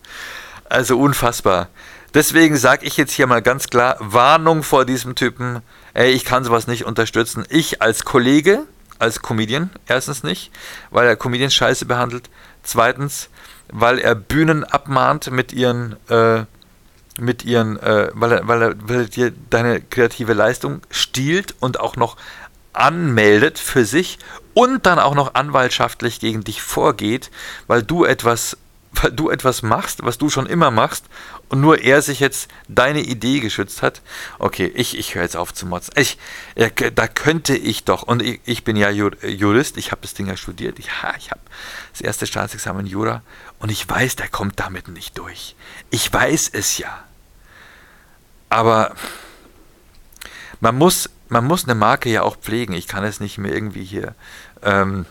[0.70, 1.70] Also unfassbar.
[2.14, 5.62] Deswegen sage ich jetzt hier mal ganz klar, Warnung vor diesem Typen
[5.98, 7.44] ey, ich kann sowas nicht unterstützen.
[7.50, 8.66] Ich als Kollege,
[9.00, 10.52] als Comedian, erstens nicht,
[10.92, 12.30] weil er Comedians scheiße behandelt.
[12.62, 13.30] Zweitens,
[13.72, 16.46] weil er Bühnen abmahnt mit ihren, äh,
[17.20, 21.80] mit ihren, äh, weil, er, weil, er, weil er dir deine kreative Leistung stiehlt und
[21.80, 22.16] auch noch
[22.74, 24.20] anmeldet für sich
[24.58, 27.30] und dann auch noch anwaltschaftlich gegen dich vorgeht,
[27.68, 28.58] weil du etwas
[28.94, 31.06] weil du etwas machst, was du schon immer machst
[31.50, 34.02] und nur er sich jetzt deine Idee geschützt hat.
[34.40, 35.94] Okay, ich, ich höre jetzt auf zu motzen.
[35.96, 36.18] Ich,
[36.56, 40.26] ja, da könnte ich doch, und ich, ich bin ja Jurist, ich habe das Ding
[40.26, 40.88] ja studiert, ich,
[41.20, 41.42] ich habe
[41.92, 43.22] das erste Staatsexamen Jura
[43.60, 45.56] und ich weiß, der kommt damit nicht durch.
[45.92, 47.04] Ich weiß es ja.
[48.50, 48.96] Aber
[50.60, 52.74] man muss, man muss eine Marke ja auch pflegen.
[52.74, 54.16] Ich kann es nicht mehr irgendwie hier
[54.64, 55.06] ähm,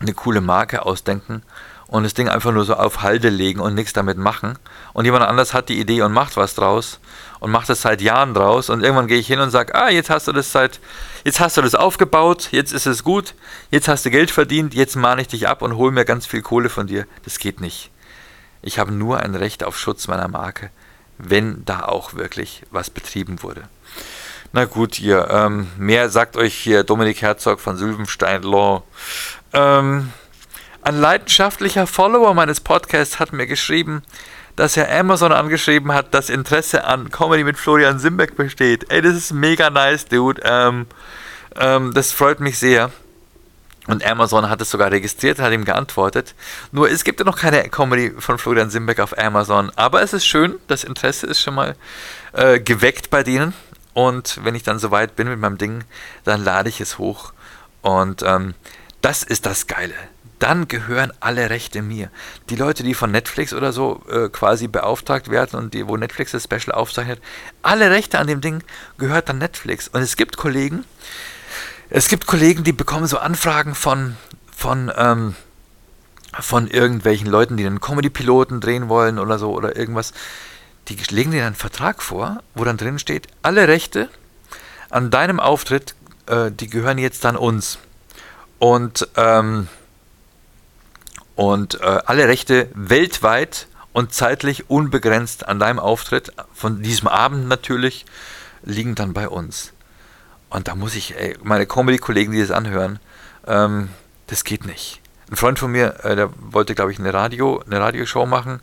[0.00, 1.42] eine coole Marke ausdenken
[1.88, 4.58] und das Ding einfach nur so auf Halde legen und nichts damit machen.
[4.92, 7.00] Und jemand anders hat die Idee und macht was draus
[7.40, 8.68] und macht es seit Jahren draus.
[8.68, 10.80] Und irgendwann gehe ich hin und sage, ah, jetzt hast du das seit,
[11.24, 13.34] jetzt hast du das aufgebaut, jetzt ist es gut,
[13.70, 16.42] jetzt hast du Geld verdient, jetzt mahne ich dich ab und hole mir ganz viel
[16.42, 17.06] Kohle von dir.
[17.24, 17.90] Das geht nicht.
[18.60, 20.70] Ich habe nur ein Recht auf Schutz meiner Marke,
[21.16, 23.62] wenn da auch wirklich was betrieben wurde.
[24.52, 28.82] Na gut, ihr, ähm, mehr sagt euch hier Dominik Herzog von Sylvenstein Law.
[29.52, 30.10] Ähm,
[30.80, 34.02] ein leidenschaftlicher Follower meines Podcasts hat mir geschrieben,
[34.56, 38.90] dass er Amazon angeschrieben hat, dass Interesse an Comedy mit Florian Simbeck besteht.
[38.90, 40.40] Ey, das ist mega nice, Dude.
[40.42, 40.86] Ähm,
[41.54, 42.90] ähm, das freut mich sehr.
[43.86, 46.34] Und Amazon hat es sogar registriert, hat ihm geantwortet.
[46.72, 49.70] Nur es gibt ja noch keine Comedy von Florian Simbeck auf Amazon.
[49.76, 51.76] Aber es ist schön, das Interesse ist schon mal
[52.32, 53.52] äh, geweckt bei denen.
[53.98, 55.82] Und wenn ich dann soweit bin mit meinem Ding,
[56.22, 57.32] dann lade ich es hoch.
[57.82, 58.54] Und ähm,
[59.00, 59.94] das ist das Geile
[60.38, 62.10] dann gehören alle Rechte mir.
[62.48, 66.32] Die Leute, die von Netflix oder so äh, quasi beauftragt werden und die, wo Netflix
[66.32, 67.20] das Special aufzeichnet,
[67.62, 68.62] alle Rechte an dem Ding
[68.98, 69.88] gehört dann Netflix.
[69.88, 70.84] Und es gibt Kollegen,
[71.90, 74.16] es gibt Kollegen, die bekommen so Anfragen von,
[74.54, 75.34] von, ähm,
[76.38, 80.12] von irgendwelchen Leuten, die einen Comedy-Piloten drehen wollen oder so oder irgendwas.
[80.88, 84.08] Die legen dir einen Vertrag vor, wo dann drin steht, alle Rechte
[84.90, 85.94] an deinem Auftritt,
[86.26, 87.78] äh, die gehören jetzt dann uns.
[88.58, 89.68] Und ähm,
[91.38, 98.06] und äh, alle Rechte weltweit und zeitlich unbegrenzt an deinem Auftritt, von diesem Abend natürlich,
[98.64, 99.72] liegen dann bei uns.
[100.50, 102.98] Und da muss ich, ey, meine Comedy-Kollegen, die das anhören,
[103.46, 103.90] ähm,
[104.26, 105.00] das geht nicht.
[105.30, 108.58] Ein Freund von mir, äh, der wollte, glaube ich, eine, Radio, eine Radioshow machen,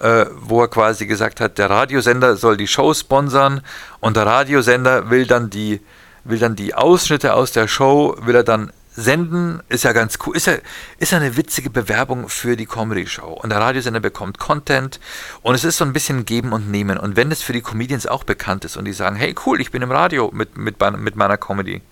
[0.00, 3.62] äh, wo er quasi gesagt hat, der Radiosender soll die Show sponsern
[4.00, 5.80] und der Radiosender will dann die,
[6.24, 10.36] will dann die Ausschnitte aus der Show, will er dann senden, ist ja ganz cool,
[10.36, 10.54] ist ja,
[10.98, 13.32] ist ja eine witzige Bewerbung für die Comedy-Show.
[13.32, 15.00] Und der Radiosender bekommt Content
[15.42, 16.98] und es ist so ein bisschen Geben und Nehmen.
[16.98, 19.72] Und wenn es für die Comedians auch bekannt ist und die sagen, hey cool, ich
[19.72, 21.82] bin im Radio mit, mit, mit meiner Comedy,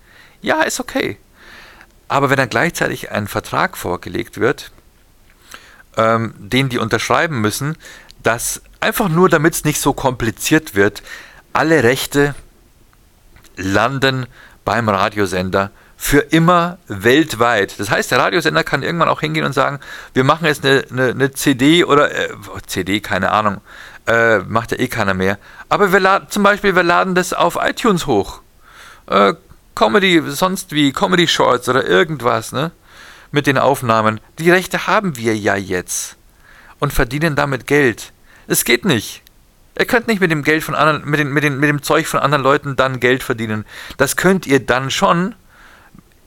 [0.41, 1.17] ja, ist okay.
[2.07, 4.71] Aber wenn dann gleichzeitig ein Vertrag vorgelegt wird,
[5.97, 7.77] ähm, den die unterschreiben müssen,
[8.21, 11.03] dass einfach nur, damit es nicht so kompliziert wird,
[11.51, 12.35] alle Rechte
[13.55, 14.25] landen
[14.65, 17.79] beim Radiosender für immer weltweit.
[17.79, 19.79] Das heißt, der Radiosender kann irgendwann auch hingehen und sagen,
[20.13, 22.29] wir machen jetzt eine, eine, eine CD oder äh,
[22.65, 23.61] CD, keine Ahnung,
[24.05, 25.37] äh, macht ja eh keiner mehr.
[25.69, 28.41] Aber wir laden zum Beispiel, wir laden das auf iTunes hoch.
[29.07, 29.33] Äh,
[29.75, 32.71] Comedy, sonst wie Comedy Shorts oder irgendwas, ne?
[33.33, 34.21] Mit den Aufnahmen.
[34.39, 36.15] Die Rechte haben wir ja jetzt.
[36.79, 38.13] Und verdienen damit Geld.
[38.47, 39.23] Es geht nicht.
[39.77, 42.05] Ihr könnt nicht mit dem Geld von anderen, mit, den, mit, den, mit dem Zeug
[42.05, 43.65] von anderen Leuten dann Geld verdienen.
[43.97, 45.33] Das könnt ihr dann schon,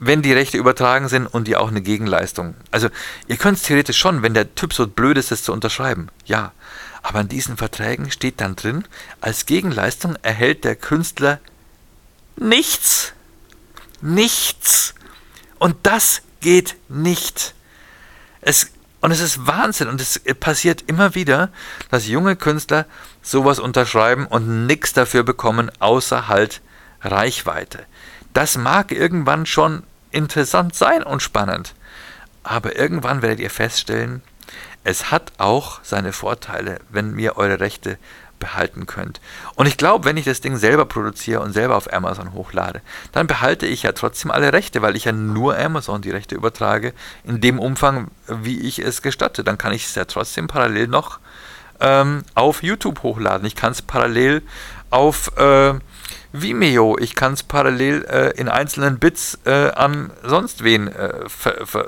[0.01, 2.57] wenn die Rechte übertragen sind und ihr auch eine Gegenleistung.
[2.73, 2.89] Also
[3.29, 6.09] ihr könnt es theoretisch schon, wenn der Typ so blöd ist, es zu unterschreiben.
[6.25, 6.53] Ja.
[7.03, 8.85] Aber in diesen Verträgen steht dann drin,
[9.21, 11.39] als Gegenleistung erhält der Künstler
[12.35, 13.13] nichts.
[14.01, 14.93] Nichts.
[15.61, 17.55] Und das geht nicht.
[18.41, 18.71] Es,
[19.01, 21.51] und es ist Wahnsinn und es passiert immer wieder,
[21.91, 22.87] dass junge Künstler
[23.21, 26.63] sowas unterschreiben und nichts dafür bekommen, außer halt
[27.01, 27.81] Reichweite.
[28.33, 29.83] Das mag irgendwann schon
[30.13, 31.75] interessant sein und spannend,
[32.45, 34.23] aber irgendwann werdet ihr feststellen,
[34.85, 37.99] es hat auch seine Vorteile, wenn ihr eure Rechte
[38.39, 39.21] behalten könnt.
[39.55, 42.81] Und ich glaube, wenn ich das Ding selber produziere und selber auf Amazon hochlade,
[43.13, 46.93] dann behalte ich ja trotzdem alle Rechte, weil ich ja nur Amazon die Rechte übertrage,
[47.25, 49.45] in dem Umfang, wie ich es gestatte.
[49.45, 51.19] Dann kann ich es ja trotzdem parallel noch
[51.81, 53.47] ähm, auf YouTube hochladen.
[53.47, 54.43] Ich kann es parallel
[54.91, 55.75] auf äh,
[56.33, 61.67] Vimeo, ich kann es parallel äh, in einzelnen Bits äh, an sonst wen äh, ver,
[61.67, 61.87] ver,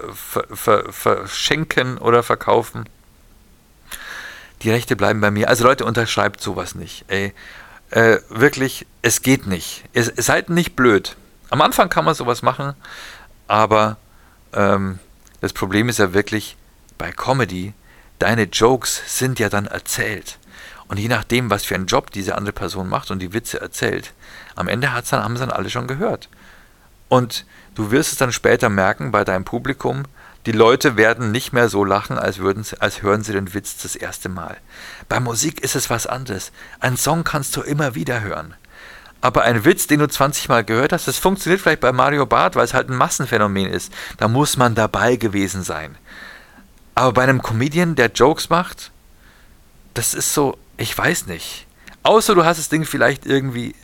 [0.53, 2.85] ver, verschenken oder verkaufen
[4.63, 5.49] die Rechte bleiben bei mir.
[5.49, 7.05] Also Leute, unterschreibt sowas nicht.
[7.09, 7.33] Ey,
[7.91, 9.85] äh, wirklich, es geht nicht.
[9.93, 11.17] Ihr, seid nicht blöd.
[11.51, 12.75] Am Anfang kann man sowas machen,
[13.47, 13.97] aber
[14.53, 14.99] ähm,
[15.41, 16.57] das Problem ist ja wirklich,
[16.99, 17.73] bei Comedy,
[18.19, 20.39] deine Jokes sind ja dann erzählt.
[20.89, 24.13] Und je nachdem, was für einen Job diese andere Person macht und die Witze erzählt,
[24.57, 26.29] am Ende hat's dann, haben sie dann alle schon gehört.
[27.09, 30.05] Und du wirst es dann später merken bei deinem Publikum,
[30.49, 33.95] die Leute werden nicht mehr so lachen, als, würden als hören sie den Witz das
[33.95, 34.57] erste Mal.
[35.07, 36.53] Bei Musik ist es was anderes.
[36.81, 38.55] Ein Song kannst du immer wieder hören.
[39.21, 42.57] Aber ein Witz, den du 20 Mal gehört hast, das funktioniert vielleicht bei Mario Barth,
[42.57, 43.93] weil es halt ein Massenphänomen ist.
[44.17, 45.99] Da muss man dabei gewesen sein.
[46.95, 48.91] Aber bei einem Comedian, der Jokes macht,
[49.93, 51.67] das ist so, ich weiß nicht.
[52.05, 53.75] Außer du hast das Ding vielleicht irgendwie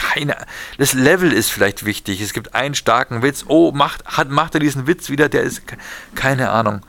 [0.00, 0.36] keine.
[0.78, 2.20] Das Level ist vielleicht wichtig.
[2.20, 3.44] Es gibt einen starken Witz.
[3.46, 5.28] Oh, macht, hat, macht er diesen Witz wieder?
[5.28, 5.62] Der ist.
[6.14, 6.80] Keine Ahnung.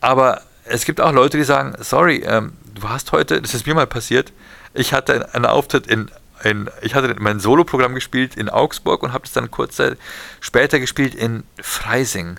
[0.00, 3.74] Aber es gibt auch Leute, die sagen: Sorry, ähm, du hast heute, das ist mir
[3.74, 4.32] mal passiert,
[4.74, 6.10] ich hatte einen Auftritt in.
[6.42, 9.80] in ich hatte mein Soloprogramm gespielt in Augsburg und habe es dann kurz
[10.40, 12.38] später gespielt in Freising.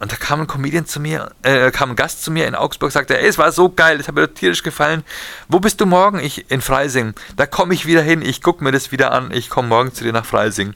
[0.00, 2.90] Und da kam ein Comedian zu mir, äh, kam ein Gast zu mir in Augsburg,
[2.90, 5.04] sagte, ey, es war so geil, es hat mir tierisch gefallen.
[5.48, 6.18] Wo bist du morgen?
[6.20, 7.12] Ich in Freising.
[7.36, 10.02] Da komme ich wieder hin, ich gucke mir das wieder an, ich komme morgen zu
[10.02, 10.74] dir nach Freising.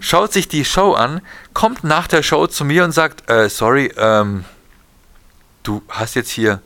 [0.00, 1.20] Schaut sich die Show an,
[1.52, 4.46] kommt nach der Show zu mir und sagt, äh, sorry, ähm,
[5.62, 6.62] du hast jetzt hier,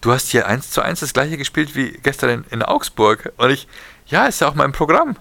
[0.00, 3.34] du hast hier eins zu eins das gleiche gespielt wie gestern in, in Augsburg.
[3.36, 3.68] Und ich,
[4.06, 5.16] ja, ist ja auch mein Programm.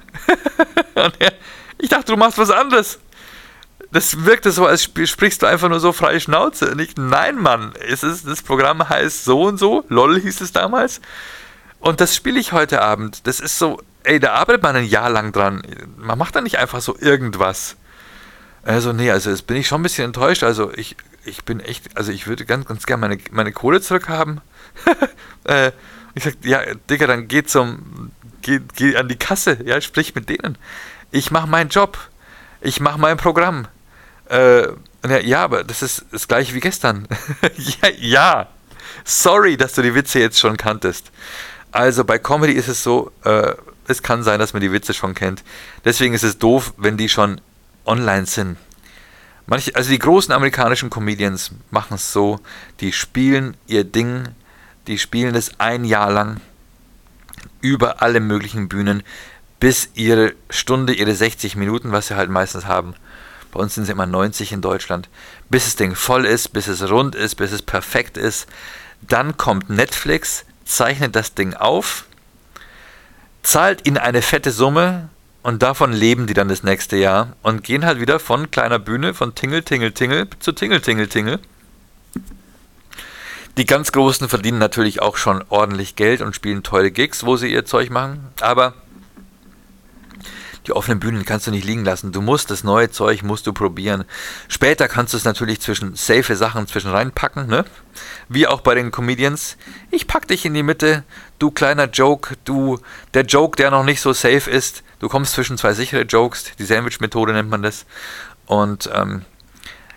[0.96, 1.34] und er,
[1.80, 3.00] ich dachte, du machst was anderes
[3.98, 6.76] das wirkte so, als sprichst du einfach nur so freie Schnauze.
[6.76, 11.02] Nicht, nein, Mann, es ist, das Programm heißt so und so, LOL hieß es damals.
[11.80, 13.26] Und das spiele ich heute Abend.
[13.26, 15.64] Das ist so, ey, da arbeitet man ein Jahr lang dran.
[15.98, 17.76] Man macht da nicht einfach so irgendwas.
[18.62, 20.44] Also, nee, also jetzt bin ich schon ein bisschen enttäuscht.
[20.44, 20.96] Also, ich,
[21.26, 24.42] ich bin echt, also ich würde ganz, ganz gerne meine, meine Kohle zurückhaben.
[25.46, 25.72] äh,
[26.14, 28.12] ich sag, ja, Digga, dann geh zum,
[28.44, 30.60] geh, geh an die Kasse, ja, sprich mit denen.
[31.10, 31.98] Ich mache meinen Job.
[32.62, 33.68] Ich mache mein Programm.
[34.30, 34.68] Äh,
[35.24, 37.08] ja, aber das ist das gleiche wie gestern.
[37.58, 38.48] ja, ja,
[39.04, 41.12] sorry, dass du die Witze jetzt schon kanntest.
[41.72, 43.54] Also bei Comedy ist es so, äh,
[43.88, 45.44] es kann sein, dass man die Witze schon kennt.
[45.86, 47.40] Deswegen ist es doof, wenn die schon
[47.86, 48.58] online sind.
[49.46, 52.40] Manche, also die großen amerikanischen Comedians machen es so,
[52.82, 54.28] die spielen ihr Ding
[54.88, 56.40] Die spielen das ein Jahr lang
[57.62, 59.04] über alle möglichen Bühnen,
[59.60, 62.94] bis ihre Stunde, ihre 60 Minuten, was sie halt meistens haben.
[63.58, 65.10] Bei uns sind es immer 90 in Deutschland.
[65.50, 68.46] Bis das Ding voll ist, bis es rund ist, bis es perfekt ist.
[69.02, 72.06] Dann kommt Netflix, zeichnet das Ding auf,
[73.42, 75.10] zahlt ihnen eine fette Summe
[75.42, 79.16] und davon leben die dann das nächste Jahr und gehen halt wieder von kleiner Bühne,
[79.16, 81.40] von Tingle, Tingle, Tingle zu Tingle, Tingle, Tingle.
[83.58, 87.52] Die ganz Großen verdienen natürlich auch schon ordentlich Geld und spielen tolle Gigs, wo sie
[87.52, 88.76] ihr Zeug machen, aber
[90.68, 92.12] die offenen Bühnen kannst du nicht liegen lassen.
[92.12, 94.04] Du musst das neue Zeug musst du probieren.
[94.50, 97.66] Später kannst du es natürlich zwischen safe Sachen zwischen reinpacken, ne?
[98.28, 99.58] Wie auch bei den Comedians.
[99.92, 101.04] Ich pack dich in die Mitte,
[101.40, 102.80] du kleiner Joke, du
[103.14, 104.84] der Joke, der noch nicht so safe ist.
[105.00, 106.52] Du kommst zwischen zwei sichere Jokes.
[106.60, 107.86] Die Sandwich-Methode nennt man das.
[108.46, 109.24] Und ähm,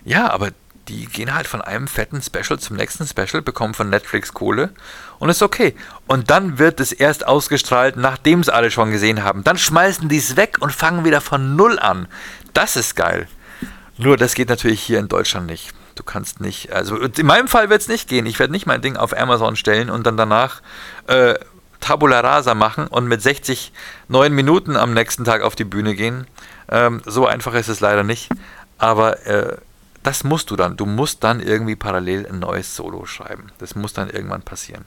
[0.05, 0.51] ja, aber
[0.91, 4.71] die gehen halt von einem fetten Special zum nächsten Special, bekommen von Netflix Kohle
[5.21, 5.75] und ist okay.
[6.09, 9.45] Und dann wird es erst ausgestrahlt, nachdem es alle schon gesehen haben.
[9.45, 12.09] Dann schmeißen die es weg und fangen wieder von Null an.
[12.53, 13.29] Das ist geil.
[13.97, 15.73] Nur das geht natürlich hier in Deutschland nicht.
[15.95, 18.27] Du kannst nicht, also in meinem Fall wird es nicht gehen.
[18.27, 20.63] Ich werde nicht mein Ding auf Amazon stellen und dann danach
[21.07, 21.35] äh,
[21.81, 23.73] Tabula Rasa machen und mit 60
[24.09, 26.27] neun Minuten am nächsten Tag auf die Bühne gehen.
[26.69, 28.31] Ähm, so einfach ist es leider nicht.
[28.79, 29.57] Aber äh,
[30.03, 30.77] das musst du dann.
[30.77, 33.53] Du musst dann irgendwie parallel ein neues Solo schreiben.
[33.59, 34.85] Das muss dann irgendwann passieren.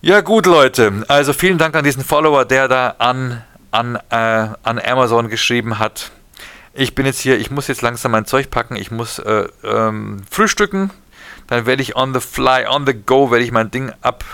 [0.00, 1.04] Ja gut, Leute.
[1.08, 6.10] Also vielen Dank an diesen Follower, der da an, an, äh, an Amazon geschrieben hat.
[6.74, 8.76] Ich bin jetzt hier, ich muss jetzt langsam mein Zeug packen.
[8.76, 10.90] Ich muss äh, ähm, frühstücken.
[11.46, 14.24] Dann werde ich on the fly, on the go, werde ich mein Ding ab,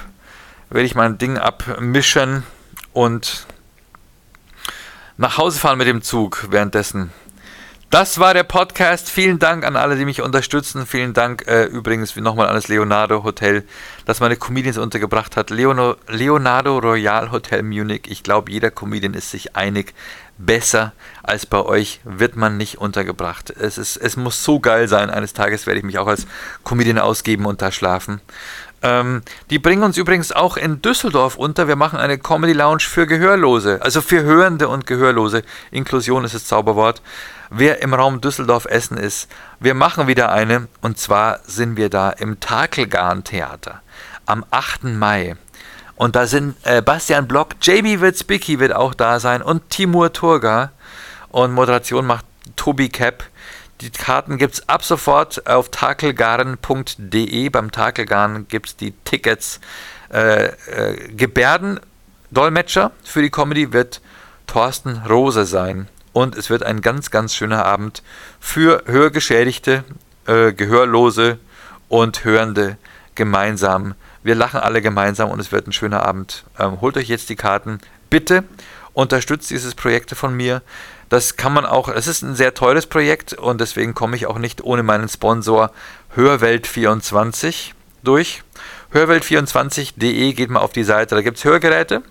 [0.71, 2.45] werde ich mein Ding abmischen
[2.93, 3.47] und
[5.17, 7.11] nach Hause fahren mit dem Zug währenddessen.
[7.91, 9.09] Das war der Podcast.
[9.09, 10.87] Vielen Dank an alle, die mich unterstützen.
[10.87, 13.65] Vielen Dank äh, übrigens nochmal an das Leonardo Hotel,
[14.05, 15.49] das meine Comedians untergebracht hat.
[15.49, 18.03] Leono, Leonardo Royal Hotel Munich.
[18.07, 19.95] Ich glaube, jeder Comedian ist sich einig.
[20.37, 23.51] Besser als bei euch wird man nicht untergebracht.
[23.51, 25.09] Es, ist, es muss so geil sein.
[25.09, 26.27] Eines Tages werde ich mich auch als
[26.65, 28.21] Comedian ausgeben und da schlafen.
[28.83, 31.67] Ähm, die bringen uns übrigens auch in Düsseldorf unter.
[31.69, 35.43] Wir machen eine Comedy Lounge für Gehörlose, also für Hörende und Gehörlose.
[35.71, 37.03] Inklusion ist das Zauberwort.
[37.51, 39.29] Wer im Raum Düsseldorf Essen ist,
[39.59, 43.83] wir machen wieder eine und zwar sind wir da im Takelgarn Theater
[44.27, 44.85] am 8.
[44.85, 45.37] Mai.
[45.97, 50.73] Und da sind äh, Bastian Block, JB Witzbicki wird auch da sein und Timur Turga.
[51.31, 52.25] Und Moderation macht
[52.57, 53.25] Tobi Kepp.
[53.81, 57.49] Die Karten gibt es ab sofort auf takelgarn.de.
[57.49, 59.61] Beim Takelgarn gibt es die Tickets.
[60.13, 64.01] Äh, äh, Gebärdendolmetscher für die Comedy wird
[64.47, 65.89] Thorsten Rose sein.
[66.19, 68.03] Und es wird ein ganz, ganz schöner Abend
[68.41, 69.85] für Hörgeschädigte,
[70.27, 71.39] äh, Gehörlose
[71.87, 72.77] und Hörende
[73.15, 73.95] gemeinsam.
[74.25, 76.43] Wir lachen alle gemeinsam und es wird ein schöner Abend.
[76.59, 77.79] Ähm, holt euch jetzt die Karten.
[78.11, 78.43] Bitte
[78.95, 80.63] unterstützt dieses Projekt von mir.
[81.09, 84.39] Das kann man auch, es ist ein sehr teures Projekt und deswegen komme ich auch
[84.39, 85.71] nicht ohne meinen Sponsor
[86.17, 88.43] Hörwelt24 durch.
[88.93, 92.03] Hörwelt24.de geht mal auf die Seite, da gibt es Hörgeräte.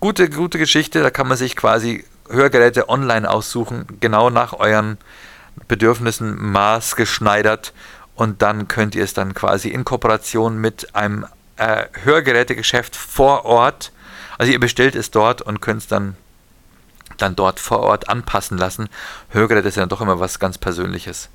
[0.00, 4.98] Gute, gute Geschichte, da kann man sich quasi Hörgeräte online aussuchen, genau nach euren
[5.66, 7.72] Bedürfnissen maßgeschneidert
[8.14, 11.26] und dann könnt ihr es dann quasi in Kooperation mit einem
[11.56, 13.92] äh, Hörgerätegeschäft vor Ort,
[14.38, 16.16] also ihr bestellt es dort und könnt es dann
[17.16, 18.88] dann dort vor Ort anpassen lassen.
[19.30, 21.30] Hörgeräte ist ja doch immer was ganz Persönliches.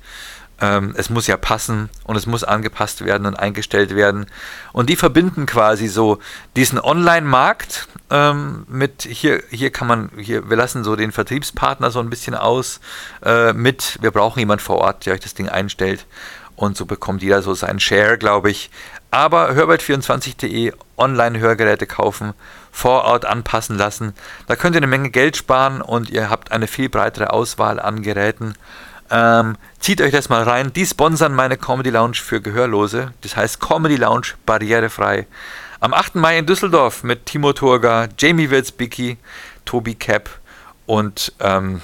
[0.60, 4.26] Ähm, es muss ja passen und es muss angepasst werden und eingestellt werden.
[4.72, 6.18] Und die verbinden quasi so
[6.54, 12.00] diesen Online-Markt ähm, mit hier, hier kann man, hier, wir lassen so den Vertriebspartner so
[12.00, 12.80] ein bisschen aus
[13.24, 16.06] äh, mit, wir brauchen jemand vor Ort, der euch das Ding einstellt.
[16.56, 18.70] Und so bekommt jeder so seinen Share, glaube ich.
[19.10, 22.32] Aber hörwelt24.de Online-Hörgeräte kaufen
[22.70, 24.14] vor Ort anpassen lassen.
[24.46, 28.02] Da könnt ihr eine Menge Geld sparen und ihr habt eine viel breitere Auswahl an
[28.02, 28.54] Geräten.
[29.10, 30.72] Ähm, zieht euch das mal rein.
[30.72, 33.12] Die sponsern meine Comedy Lounge für Gehörlose.
[33.20, 35.26] Das heißt Comedy Lounge barrierefrei.
[35.80, 36.14] Am 8.
[36.14, 39.18] Mai in Düsseldorf mit Timo Turga, Jamie Witzbicki,
[39.64, 40.30] Tobi Kepp
[40.86, 41.82] und, ähm,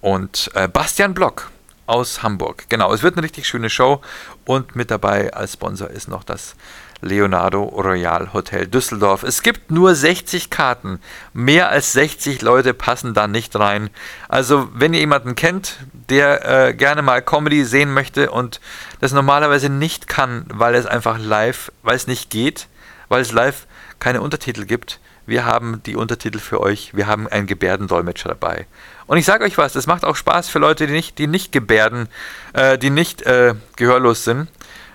[0.00, 1.50] und äh, Bastian Block
[1.86, 2.64] aus Hamburg.
[2.68, 4.00] Genau, es wird eine richtig schöne Show
[4.44, 6.54] und mit dabei als Sponsor ist noch das
[7.02, 9.24] Leonardo Royal Hotel Düsseldorf.
[9.24, 11.00] Es gibt nur 60 Karten.
[11.34, 13.90] Mehr als 60 Leute passen da nicht rein.
[14.28, 15.78] Also, wenn ihr jemanden kennt,
[16.08, 18.60] der äh, gerne mal Comedy sehen möchte und
[19.00, 22.68] das normalerweise nicht kann, weil es einfach live, weil es nicht geht,
[23.08, 23.66] weil es live
[23.98, 26.94] keine Untertitel gibt, wir haben die Untertitel für euch.
[26.94, 28.66] Wir haben einen Gebärdendolmetscher dabei.
[29.06, 31.52] Und ich sage euch was, das macht auch Spaß für Leute, die nicht, die nicht
[31.52, 32.08] gebärden,
[32.52, 34.48] äh, die nicht äh, gehörlos sind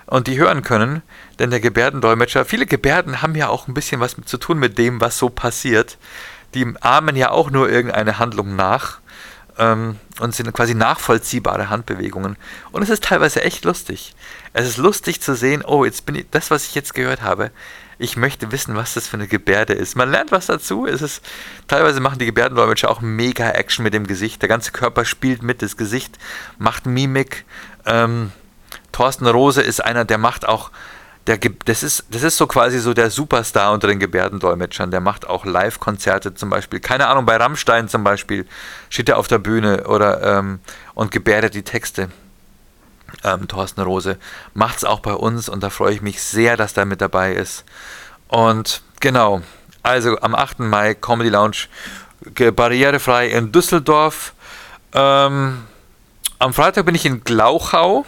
[0.06, 1.02] und die hören können,
[1.38, 5.00] denn der Gebärdendolmetscher, viele Gebärden haben ja auch ein bisschen was zu tun mit dem,
[5.00, 5.98] was so passiert.
[6.54, 9.00] Die ahmen ja auch nur irgendeine Handlung nach
[9.58, 12.36] ähm, und sind quasi nachvollziehbare Handbewegungen.
[12.72, 14.14] Und es ist teilweise echt lustig.
[14.54, 17.50] Es ist lustig zu sehen, oh, jetzt bin ich, das, was ich jetzt gehört habe,
[17.98, 19.96] ich möchte wissen, was das für eine Gebärde ist.
[19.96, 20.86] Man lernt was dazu.
[20.86, 21.22] Es ist,
[21.66, 24.40] teilweise machen die Gebärdendolmetscher auch mega Action mit dem Gesicht.
[24.40, 26.16] Der ganze Körper spielt mit, das Gesicht
[26.58, 27.44] macht Mimik.
[27.86, 28.30] Ähm,
[28.92, 30.70] Thorsten Rose ist einer, der macht auch,
[31.26, 34.92] der, das, ist, das ist so quasi so der Superstar unter den Gebärdendolmetschern.
[34.92, 36.78] Der macht auch Live-Konzerte zum Beispiel.
[36.78, 38.46] Keine Ahnung, bei Rammstein zum Beispiel
[38.90, 40.60] steht er auf der Bühne oder ähm,
[40.94, 42.10] und gebärdet die Texte
[43.24, 44.18] ähm, Thorsten Rose,
[44.54, 47.32] macht es auch bei uns und da freue ich mich sehr, dass er mit dabei
[47.32, 47.64] ist.
[48.28, 49.42] Und genau,
[49.82, 50.60] also am 8.
[50.60, 51.68] Mai Comedy Lounge
[52.54, 54.34] barrierefrei in Düsseldorf.
[54.92, 55.64] Ähm,
[56.38, 58.04] am Freitag bin ich in Glauchau.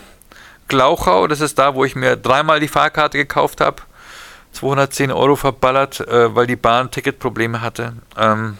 [0.68, 3.82] Glauchau, das ist da, wo ich mir dreimal die Fahrkarte gekauft habe.
[4.52, 7.94] 210 Euro verballert, äh, weil die Bahn Ticketprobleme hatte.
[8.16, 8.58] Ähm,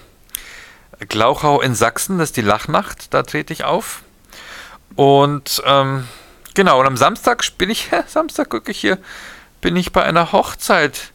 [1.09, 4.03] Glauchau in Sachsen, das ist die Lachnacht, da trete ich auf.
[4.97, 6.07] Und ähm,
[6.61, 8.99] Genau, und am Samstag bin ich, Samstag gucke ich hier,
[9.63, 11.11] bin ich bei einer Hochzeit.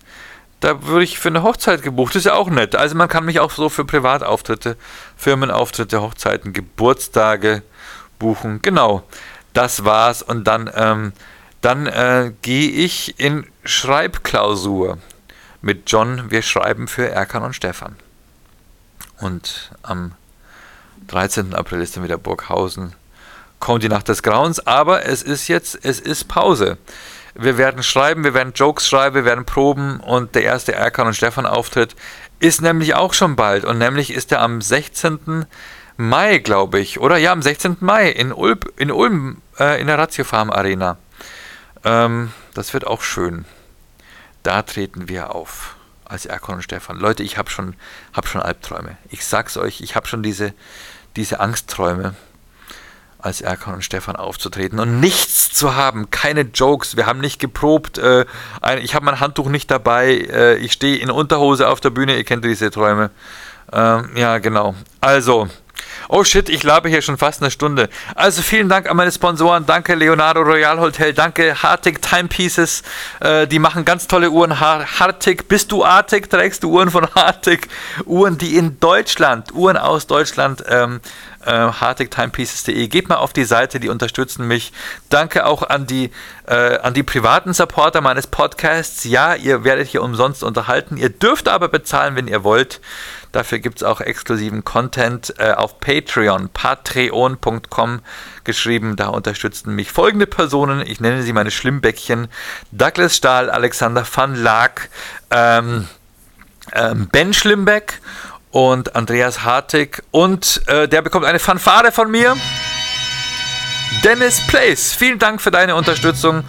[0.59, 2.15] Da würde ich für eine Hochzeit gebucht.
[2.15, 2.75] Das ist ja auch nett.
[2.75, 4.75] Also man kann mich auch so für Privatauftritte,
[5.15, 7.61] Firmenauftritte, Hochzeiten, Geburtstage
[8.17, 8.63] buchen.
[8.63, 9.03] Genau,
[9.53, 10.23] das war's.
[10.23, 11.13] Und dann, ähm,
[11.61, 14.97] dann äh, gehe ich in Schreibklausur
[15.61, 16.31] mit John.
[16.31, 17.95] Wir schreiben für Erkan und Stefan.
[19.19, 20.13] Und am
[21.05, 21.53] 13.
[21.53, 22.95] April ist dann wieder Burghausen
[23.59, 26.77] kommt die Nacht des Grauens, aber es ist jetzt, es ist Pause.
[27.33, 31.15] Wir werden schreiben, wir werden Jokes schreiben, wir werden proben und der erste Erkan und
[31.15, 31.95] Stefan Auftritt
[32.39, 35.45] ist nämlich auch schon bald und nämlich ist er am 16.
[35.97, 37.17] Mai, glaube ich, oder?
[37.17, 37.77] Ja, am 16.
[37.79, 40.97] Mai in, Ulb, in Ulm äh, in der Ratio Farm Arena.
[41.83, 43.45] Ähm, das wird auch schön.
[44.43, 45.75] Da treten wir auf
[46.05, 46.97] als Erkan und Stefan.
[46.97, 47.75] Leute, ich habe schon,
[48.13, 48.97] hab schon Albträume.
[49.09, 50.53] Ich sag's euch, ich habe schon diese,
[51.15, 52.15] diese Angstträume
[53.25, 57.97] als Erkan und Stefan aufzutreten und nichts zu haben, keine Jokes, wir haben nicht geprobt,
[57.97, 58.25] äh,
[58.81, 62.23] ich habe mein Handtuch nicht dabei, äh, ich stehe in Unterhose auf der Bühne, ihr
[62.23, 63.09] kennt diese Träume.
[63.73, 64.75] Ähm, ja, genau.
[65.01, 65.47] Also,
[66.07, 67.89] Oh shit, ich labe hier schon fast eine Stunde.
[68.13, 69.65] Also vielen Dank an meine Sponsoren.
[69.65, 71.13] Danke Leonardo Royal Hotel.
[71.13, 72.83] Danke Hartig Timepieces.
[73.19, 74.59] Äh, die machen ganz tolle Uhren.
[74.59, 76.29] Hartig, bist du Artig?
[76.29, 77.67] Trägst du Uhren von Hartig?
[78.05, 81.01] Uhren, die in Deutschland, Uhren aus Deutschland ähm,
[81.45, 82.87] äh, hartigtimepieces.de.
[82.87, 84.73] Geht mal auf die Seite, die unterstützen mich.
[85.09, 86.11] Danke auch an die,
[86.47, 89.03] äh, an die privaten Supporter meines Podcasts.
[89.05, 90.97] Ja, ihr werdet hier umsonst unterhalten.
[90.97, 92.81] Ihr dürft aber bezahlen, wenn ihr wollt.
[93.35, 97.99] Dafür gibt es auch exklusiven Content äh, auf Patreon, patreon.com
[98.45, 98.95] geschrieben.
[98.95, 100.81] Da unterstützen mich folgende Personen.
[100.87, 102.29] Ich nenne sie meine Schlimmbäckchen.
[102.71, 104.87] Douglas Stahl, Alexander van Laak,
[105.31, 105.89] ähm,
[106.71, 107.99] ähm, Ben Schlimbeck
[108.51, 110.01] und Andreas Hartig.
[110.11, 112.37] Und äh, der bekommt eine Fanfare von mir.
[114.05, 116.45] Dennis Place, vielen Dank für deine Unterstützung.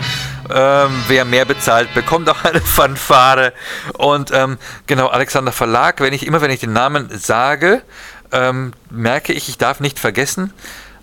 [0.51, 3.53] Ähm, wer mehr bezahlt, bekommt auch eine Fanfare.
[3.95, 7.83] Und ähm, genau, Alexander Verlag, wenn ich immer, wenn ich den Namen sage,
[8.33, 10.53] ähm, merke ich, ich darf nicht vergessen,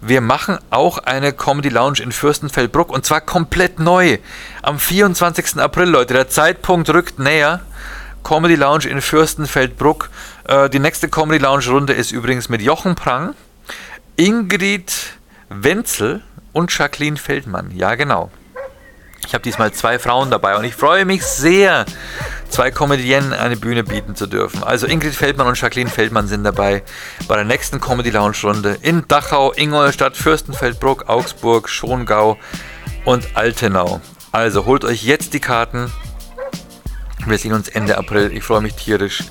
[0.05, 4.17] wir machen auch eine Comedy Lounge in Fürstenfeldbruck und zwar komplett neu.
[4.61, 5.59] Am 24.
[5.59, 7.61] April, Leute, der Zeitpunkt rückt näher.
[8.23, 10.09] Comedy Lounge in Fürstenfeldbruck.
[10.45, 13.33] Äh, die nächste Comedy Lounge Runde ist übrigens mit Jochen Prang,
[14.17, 14.93] Ingrid
[15.49, 16.21] Wenzel
[16.51, 17.71] und Jacqueline Feldmann.
[17.71, 18.29] Ja, genau.
[19.26, 21.86] Ich habe diesmal zwei Frauen dabei und ich freue mich sehr,
[22.49, 24.63] zwei Comedienne eine Bühne bieten zu dürfen.
[24.63, 26.84] Also Ingrid Feldmann und Jacqueline Feldmann sind dabei
[27.28, 32.38] bei der nächsten Comedy Lounge Runde in Dachau, Ingolstadt, Fürstenfeldbruck, Augsburg, Schongau
[33.05, 34.01] und Altenau.
[34.32, 35.91] Also holt euch jetzt die Karten.
[37.26, 38.32] Wir sehen uns Ende April.
[38.34, 39.24] Ich freue mich tierisch.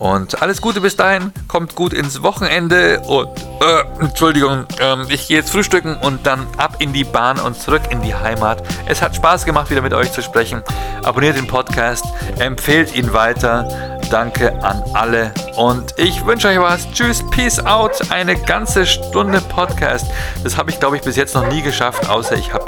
[0.00, 3.28] Und alles Gute bis dahin, kommt gut ins Wochenende und
[3.60, 7.82] äh, Entschuldigung, ähm, ich gehe jetzt frühstücken und dann ab in die Bahn und zurück
[7.90, 8.62] in die Heimat.
[8.88, 10.62] Es hat Spaß gemacht, wieder mit euch zu sprechen.
[11.02, 12.06] Abonniert den Podcast,
[12.38, 13.98] empfehlt ihn weiter.
[14.10, 16.90] Danke an alle und ich wünsche euch was.
[16.92, 18.10] Tschüss, peace out.
[18.10, 20.06] Eine ganze Stunde Podcast.
[20.42, 22.64] Das habe ich, glaube ich, bis jetzt noch nie geschafft, außer ich habe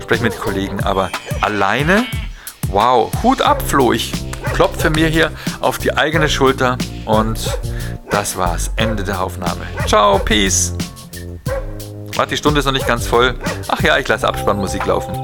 [0.00, 0.84] spreche mit Kollegen.
[0.84, 1.10] Aber
[1.40, 2.06] alleine,
[2.68, 3.92] wow, Hut ab, Flo.
[3.92, 5.30] Ich klopfe mir hier
[5.60, 7.58] auf die eigene Schulter und
[8.10, 8.70] das war's.
[8.76, 9.62] Ende der Aufnahme.
[9.86, 10.74] Ciao, Peace.
[12.14, 13.34] Warte, die Stunde ist noch nicht ganz voll.
[13.68, 15.14] Ach ja, ich lasse Abspannmusik laufen.